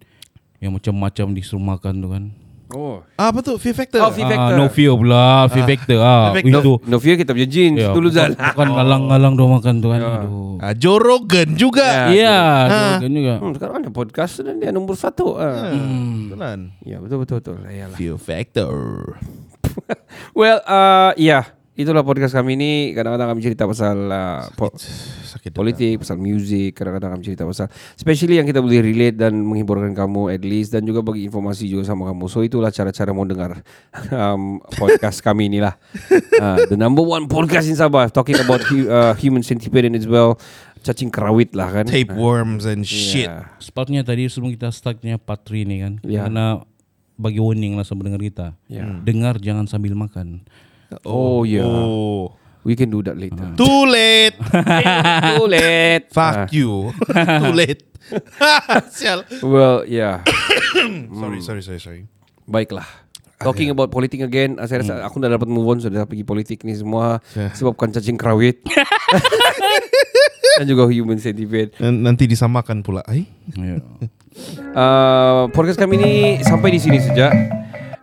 Yang 0.59 0.81
macam-macam 0.81 1.27
disuruh 1.37 1.61
makan 1.61 1.95
tuh 2.01 2.11
kan. 2.17 2.25
Oh. 2.69 3.01
Ah, 3.17 3.33
apa 3.33 3.41
tu? 3.41 3.57
Fear 3.57 3.73
factor. 3.73 3.97
Oh, 3.99 4.13
Fear 4.13 4.29
Factor. 4.29 4.53
Ah, 4.53 4.59
no 4.61 4.69
fear 4.69 4.93
pula, 4.93 5.49
fear 5.49 5.65
factor. 5.65 5.99
Ah, 5.99 6.31
Fear 6.31 6.45
factor. 6.45 6.61
itu. 6.61 6.73
No 6.85 6.97
fear 6.99 7.17
kita 7.17 7.33
punya 7.33 7.49
jeans 7.49 7.81
Ya, 7.81 7.97
dulu 7.97 8.09
Zal. 8.13 8.37
Bukan 8.37 8.69
ngalang-ngalang 8.77 9.33
doang 9.35 9.53
makan 9.57 9.81
tuh 9.81 9.91
kan. 9.91 10.01
Aduh. 10.05 10.61
Ah, 10.61 10.73
Joe 10.73 11.01
Rogan 11.01 11.57
juga. 11.57 12.13
Ya. 12.13 12.13
Iya, 12.13 12.39
Ah. 12.69 12.97
kan 13.01 13.09
juga. 13.09 13.35
Hmm, 13.41 13.53
sekarang 13.53 13.75
ada 13.79 13.89
podcast 13.89 14.35
dan 14.43 14.61
dia 14.61 14.69
nombor 14.69 14.95
satu. 14.95 15.35
Ah. 15.35 15.73
Hmm. 15.73 16.29
Benar. 16.29 16.59
Ya 16.83 17.01
betul 17.01 17.25
betul 17.25 17.37
betul. 17.41 17.57
Iyalah. 17.65 17.97
Fear 17.97 18.17
factor. 18.17 18.77
Well, 20.35 20.61
uh, 20.65 21.15
ya 21.15 21.55
itulah 21.79 22.03
podcast 22.03 22.35
kami 22.35 22.59
ini. 22.59 22.73
Kadang-kadang 22.91 23.31
kami 23.31 23.41
cerita 23.41 23.65
pasal 23.65 23.97
uh, 24.11 24.43
po- 24.59 24.75
Sakit 24.75 25.55
dada. 25.55 25.59
politik, 25.63 26.03
pasal 26.03 26.19
music. 26.19 26.75
Kadang-kadang 26.75 27.15
kami 27.15 27.23
cerita 27.23 27.47
pasal, 27.47 27.71
especially 27.95 28.43
yang 28.43 28.47
kita 28.51 28.59
boleh 28.59 28.83
relate 28.83 29.15
dan 29.15 29.39
menghiburkan 29.39 29.95
kamu 29.95 30.35
at 30.35 30.43
least 30.43 30.75
dan 30.75 30.83
juga 30.83 31.07
bagi 31.07 31.31
informasi 31.31 31.71
juga 31.71 31.87
sama 31.87 32.11
kamu. 32.11 32.27
So 32.27 32.43
itulah 32.43 32.75
cara-cara 32.75 33.15
mau 33.15 33.23
dengar 33.23 33.63
um, 34.19 34.59
podcast 34.75 35.23
kami 35.23 35.47
inilah. 35.49 35.79
Uh, 36.39 36.55
the 36.71 36.79
number 36.79 37.03
one 37.03 37.27
podcast 37.27 37.67
in 37.67 37.75
Sabah 37.75 38.07
talking 38.15 38.39
about 38.39 38.63
hu- 38.71 38.87
uh, 38.87 39.11
human 39.19 39.43
centipede 39.43 39.91
and 39.91 39.99
as 39.99 40.07
well 40.07 40.39
cacing 40.87 41.11
kerawit 41.11 41.51
lah 41.51 41.67
kan. 41.75 41.83
Tapeworms 41.91 42.63
and 42.63 42.87
shit. 42.87 43.27
Yeah. 43.27 43.51
Spotnya 43.59 44.07
tadi 44.07 44.31
sebelum 44.31 44.55
kita 44.55 44.71
startnya 44.71 45.19
patri 45.19 45.67
nih 45.67 45.79
kan. 45.83 45.93
Ya. 46.07 46.31
Karena 46.31 46.63
bagi 47.19 47.43
warning 47.43 47.75
lah 47.75 47.83
sama 47.83 48.07
dengar 48.07 48.23
kita. 48.23 48.55
Ya. 48.71 48.87
Dengar 49.03 49.43
jangan 49.43 49.67
sambil 49.67 49.99
makan. 49.99 50.47
Oh 51.05 51.45
ya, 51.45 51.63
Oh. 51.63 52.33
we 52.65 52.73
can 52.73 52.89
do 52.89 53.01
that 53.03 53.15
later. 53.15 53.53
Too 53.55 53.81
late. 53.85 54.37
Too 55.37 55.47
late. 55.47 56.05
Fuck 56.09 56.49
you. 56.51 56.93
Too 57.45 57.53
late. 57.53 57.85
Sial. 58.97 59.21
Well, 59.41 59.85
yeah. 59.85 60.25
Sorry, 61.13 61.41
sorry, 61.41 61.61
sorry, 61.61 61.77
sorry. 61.79 62.03
Baiklah. 62.45 62.89
Talking 63.39 63.69
about 63.69 63.93
politik 63.93 64.19
again, 64.19 64.57
ah, 64.57 64.67
saya 64.67 64.83
rasa 64.83 65.05
aku 65.05 65.21
dah 65.21 65.31
dapat 65.31 65.47
move 65.47 65.69
on 65.69 65.79
sudah 65.79 66.03
pergi 66.05 66.25
politik 66.25 66.67
ni 66.67 66.75
semua 66.75 67.23
Ya. 67.33 67.55
sebabkan 67.55 67.93
cacing 67.93 68.19
kerawit 68.19 68.65
dan 70.59 70.67
juga 70.67 70.91
human 70.91 71.19
centipede. 71.19 71.71
N- 71.79 72.03
Nanti 72.03 72.27
disamakan 72.27 72.83
pula. 72.83 73.07
Ai. 73.07 73.31
Ya. 73.55 73.79
Uh, 74.75 75.47
podcast 75.51 75.79
kami 75.79 75.99
ni 75.99 76.13
sampai 76.43 76.75
di 76.75 76.81
sini 76.83 76.99
saja. 76.99 77.31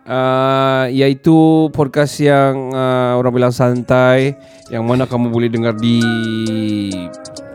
Uh, 0.06 0.86
iaitu 0.94 1.66
podcast 1.74 2.22
yang 2.22 2.70
uh, 2.70 3.18
orang 3.18 3.34
bilang 3.34 3.50
santai 3.50 4.38
yang 4.70 4.86
mana 4.86 5.02
kamu 5.02 5.34
boleh 5.34 5.50
dengar 5.50 5.74
di 5.74 5.98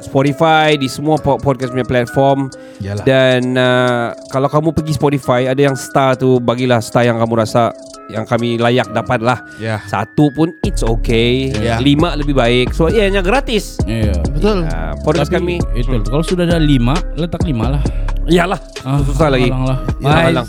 Spotify 0.01 0.73
di 0.73 0.85
semua 0.85 1.15
po- 1.15 1.37
podcast 1.37 1.69
punya 1.69 1.83
platform 1.83 2.47
Yalah. 2.77 3.03
dan 3.03 3.53
uh, 3.53 4.11
kalau 4.27 4.47
kamu 4.47 4.71
pergi 4.71 4.93
Spotify 4.93 5.45
ada 5.45 5.59
yang 5.61 5.73
star 5.73 6.13
tu 6.13 6.37
bagilah 6.37 6.77
star 6.77 7.03
yang 7.03 7.15
kamu 7.15 7.39
rasa 7.39 7.69
yang 8.07 8.23
kami 8.23 8.55
layak 8.57 8.87
dapat 8.89 9.19
lah 9.19 9.37
Ya. 9.55 9.77
satu 9.85 10.29
pun 10.31 10.51
it's 10.61 10.81
okay 10.81 11.49
Ya. 11.53 11.77
lima 11.77 12.13
lebih 12.13 12.33
baik 12.33 12.71
so 12.71 12.85
ianya 12.85 13.19
gratis 13.19 13.75
Iya. 13.83 14.15
Betul. 14.27 14.63
uh, 14.63 14.93
podcast 14.99 15.29
Tapi 15.29 15.59
kami 15.61 15.73
itu 15.73 15.97
kalau 16.03 16.21
sudah 16.21 16.43
ada 16.43 16.57
lima, 16.57 16.93
letak 17.15 17.41
lima 17.41 17.71
lah. 17.71 17.81
iyalah 18.23 18.59
Ah, 18.81 18.97
susah 18.99 19.29
lagi 19.29 19.45
halang 19.45 19.63
lah. 19.63 19.77
Ya, 19.97 20.09
halang. 20.27 20.45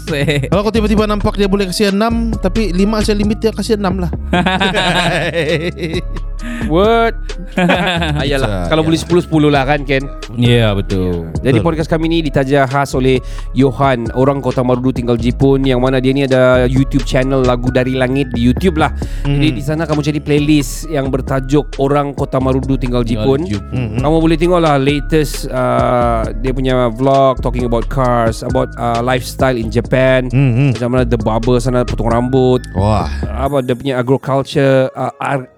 Kalau 0.49 0.61
kau 0.63 0.71
tiba-tiba 0.71 1.05
nampak 1.05 1.37
dia 1.37 1.47
boleh 1.47 1.69
kasih 1.69 1.91
6 1.91 2.41
Tapi 2.41 2.73
5 2.73 3.01
saya 3.01 3.15
limit 3.15 3.39
dia 3.39 3.51
kasih 3.51 3.77
6 3.77 4.01
lah 4.01 4.11
Word. 6.69 7.15
Ayalah 8.23 8.65
Bisa, 8.65 8.71
Kalau 8.71 8.83
ya. 8.83 8.87
boleh 8.89 8.99
10-10 8.99 9.53
lah 9.53 9.65
kan 9.65 9.81
Ken? 9.83 10.05
Iya 10.33 10.73
betul. 10.73 11.29
Jadi 11.43 11.59
Betul. 11.59 11.67
podcast 11.67 11.89
kami 11.89 12.07
ni 12.09 12.19
ditaja 12.23 12.65
khas 12.65 12.95
oleh 12.95 13.21
Johan. 13.53 14.09
Orang 14.15 14.41
Kota 14.41 14.65
Marudu 14.65 14.91
tinggal 14.91 15.17
Jepun. 15.17 15.63
Yang 15.63 15.81
mana 15.81 15.97
dia 15.99 16.13
ni 16.13 16.25
ada 16.25 16.65
YouTube 16.65 17.05
channel 17.05 17.43
Lagu 17.43 17.69
Dari 17.69 17.93
Langit 17.93 18.33
di 18.33 18.41
YouTube 18.43 18.81
lah. 18.81 18.93
Jadi 19.23 19.49
di 19.53 19.63
sana 19.63 19.85
kamu 19.85 20.01
cari 20.01 20.19
playlist 20.19 20.89
Yang 20.89 21.07
bertajuk 21.11 21.77
Orang 21.77 22.17
Kota 22.17 22.41
Marudu 22.41 22.77
tinggal 22.77 23.05
Jepun. 23.05 23.45
Jepun. 23.45 24.01
Kamu 24.01 24.17
boleh 24.19 24.37
tengok 24.37 24.61
lah 24.61 24.77
latest 24.77 25.47
uh, 25.47 26.25
Dia 26.41 26.53
punya 26.53 26.89
vlog 26.89 27.39
Talking 27.39 27.67
about 27.67 27.87
cars 27.87 28.41
About 28.43 28.73
uh, 28.77 29.01
lifestyle 29.01 29.55
in 29.55 29.69
Japan. 29.69 30.33
Hmm, 30.33 30.73
Macam 30.73 30.89
mana 30.89 31.05
the 31.05 31.19
barber 31.19 31.59
sana 31.59 31.85
potong 31.85 32.09
rambut. 32.09 32.63
Wah. 32.73 33.11
Apa 33.27 33.61
dia 33.61 33.77
punya 33.77 33.95
agriculture 33.99 34.89
uh, 34.95 35.13
ar- 35.19 35.51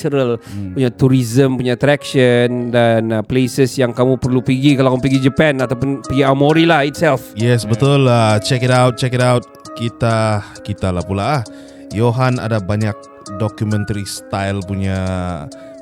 agricultural 0.00 0.30
Hmm. 0.38 0.72
punya 0.72 0.90
tourism 0.90 1.50
punya 1.58 1.74
attraction 1.74 2.70
dan 2.70 3.10
uh, 3.10 3.22
places 3.22 3.74
yang 3.74 3.90
kamu 3.90 4.16
perlu 4.16 4.38
pergi 4.38 4.78
kalau 4.78 4.94
kamu 4.94 5.02
pergi 5.02 5.20
Japan 5.20 5.54
ataupun 5.58 5.90
pergi 6.00 6.22
Aomori 6.22 6.64
lah 6.64 6.86
itself. 6.86 7.34
Yes 7.34 7.64
betul 7.64 8.06
lah 8.06 8.38
Check 8.38 8.62
it 8.62 8.70
out 8.70 8.94
Check 8.94 9.12
it 9.12 9.20
out 9.20 9.42
Kita 9.74 10.38
Kita 10.62 10.90
lah 10.90 11.02
pula 11.02 11.40
ah. 11.40 11.42
Johan 11.90 12.36
ada 12.36 12.58
banyak 12.58 12.94
Documentary 13.36 14.04
style 14.04 14.60
punya 14.62 14.98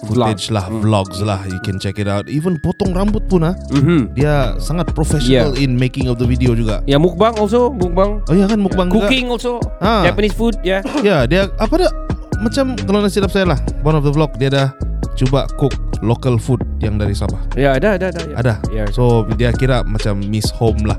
Footage 0.04 0.50
lah 0.50 0.68
Vlogs 0.68 1.18
lah 1.20 1.40
You 1.44 1.58
can 1.62 1.76
check 1.76 1.96
it 1.96 2.06
out 2.06 2.26
Even 2.26 2.58
potong 2.58 2.92
rambut 2.92 3.24
pun 3.26 3.44
ah. 3.44 3.54
Mhm. 3.70 4.12
Dia 4.12 4.54
sangat 4.58 4.90
professional 4.92 5.56
In 5.56 5.74
making 5.74 6.06
of 6.06 6.16
the 6.16 6.26
video 6.26 6.52
juga 6.52 6.82
Ya 6.84 6.96
mukbang 6.96 7.34
also 7.36 7.70
mukbang. 7.70 8.20
Oh 8.26 8.34
iya 8.34 8.46
kan 8.46 8.58
mukbang 8.58 8.88
juga 8.88 9.06
Cooking 9.08 9.26
also. 9.30 9.58
Ah. 9.78 10.04
Japanese 10.04 10.34
food 10.34 10.56
ya. 10.62 10.80
Ya 11.00 11.24
dia 11.24 11.48
Apa 11.56 11.74
dah 11.78 11.92
Macam 12.40 12.76
kalau 12.76 13.00
nasi 13.00 13.18
silap 13.18 13.32
saya 13.32 13.56
lah 13.56 13.58
One 13.80 13.96
of 13.96 14.04
the 14.04 14.12
vlog 14.12 14.36
Dia 14.36 14.52
dah 14.52 14.68
Cuba 15.16 15.48
cook 15.56 15.72
Local 16.04 16.36
food 16.36 16.60
Yang 16.78 16.94
dari 17.00 17.14
Sabah 17.16 17.40
Ya 17.56 17.76
ada 17.76 17.96
ada 17.96 18.12
ada. 18.12 18.20
Ya. 18.24 18.36
Ada 18.36 18.54
Ya. 18.68 18.84
So 18.92 19.24
dia 19.36 19.50
kira 19.52 19.80
macam 19.82 20.20
Miss 20.20 20.52
Home 20.60 20.84
lah 20.84 20.98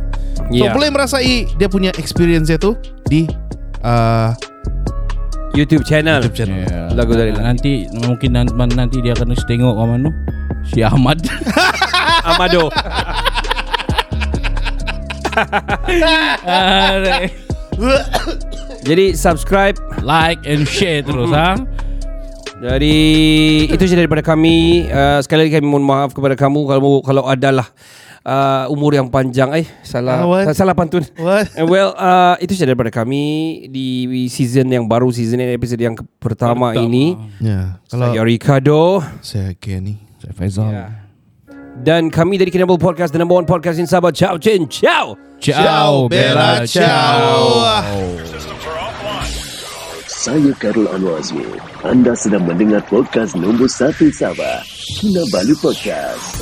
So 0.50 0.66
Ya. 0.70 0.74
boleh 0.74 0.90
merasai 0.90 1.46
Dia 1.58 1.70
punya 1.70 1.94
experience 1.98 2.50
dia 2.50 2.58
tu 2.58 2.74
Di 3.06 3.30
uh, 3.86 4.34
YouTube 5.58 5.82
channel. 5.90 6.22
YouTube 6.22 6.38
channel 6.46 6.70
Iya. 6.70 6.94
Lagu 6.94 7.18
dari 7.18 7.34
langit. 7.34 7.62
nanti 7.62 7.72
mungkin 8.06 8.38
nanti, 8.38 8.54
nanti 8.78 8.98
dia 9.02 9.18
akan 9.18 9.34
tengok 9.34 9.74
nu 9.98 10.14
si 10.68 10.84
Ahmad. 10.86 11.18
Amado. 12.30 12.68
Jadi 18.88 19.14
subscribe 19.14 19.78
like 20.08 20.40
and 20.48 20.64
share 20.64 21.04
terus 21.04 21.28
ha. 21.30 21.60
Jadi 22.58 22.96
itu 23.70 23.84
saja 23.86 24.02
daripada 24.02 24.24
kami. 24.24 24.88
Uh, 24.90 25.22
sekali 25.22 25.46
lagi 25.46 25.62
kami 25.62 25.68
mohon 25.68 25.86
maaf 25.86 26.10
kepada 26.10 26.34
kamu 26.34 26.66
kalau 26.66 27.06
kalau 27.06 27.24
adalah 27.30 27.70
uh, 28.26 28.66
umur 28.74 28.98
yang 28.98 29.06
panjang. 29.06 29.54
Eh 29.54 29.68
salah 29.86 30.24
Ah, 30.24 30.26
what? 30.26 30.50
salah 30.58 30.74
pantun. 30.74 31.06
What? 31.22 31.54
Eh, 31.60 31.62
Well, 31.62 31.94
uh, 31.94 32.34
itu 32.42 32.58
saja 32.58 32.74
daripada 32.74 32.90
kami 32.90 33.22
di 33.70 34.10
season 34.26 34.74
yang 34.74 34.90
baru, 34.90 35.14
season 35.14 35.38
ini 35.38 35.54
episode 35.54 35.78
yang 35.78 35.94
pertama, 36.18 36.74
Pertama. 36.74 36.82
ini. 36.82 37.14
Ya 37.38 37.78
Kalau 37.86 38.10
Saya 38.10 38.22
Ricardo 38.26 38.82
Saya 39.22 39.52
Kenny 39.54 40.02
Saya 40.18 40.34
Faizal. 40.34 40.72
dan 41.78 42.10
kami 42.10 42.42
dari 42.42 42.50
Kinabalu 42.50 42.82
Podcast, 42.82 43.14
the 43.14 43.22
number 43.22 43.38
one 43.38 43.46
podcast 43.46 43.78
in 43.78 43.86
Sabah. 43.86 44.10
Ciao, 44.10 44.42
Chin, 44.42 44.66
ciao. 44.66 45.14
Ciao, 45.38 46.10
Bella, 46.10 46.66
ciao. 46.66 48.47
Saya 50.18 50.50
Karul 50.58 50.90
Anwar. 50.90 51.22
Anda 51.86 52.18
sedang 52.18 52.50
mendengar 52.50 52.82
podcast 52.90 53.38
nombor 53.38 53.70
1 53.70 54.10
Sabah. 54.18 54.66
Kinabalu 54.98 55.54
Podcast. 55.62 56.42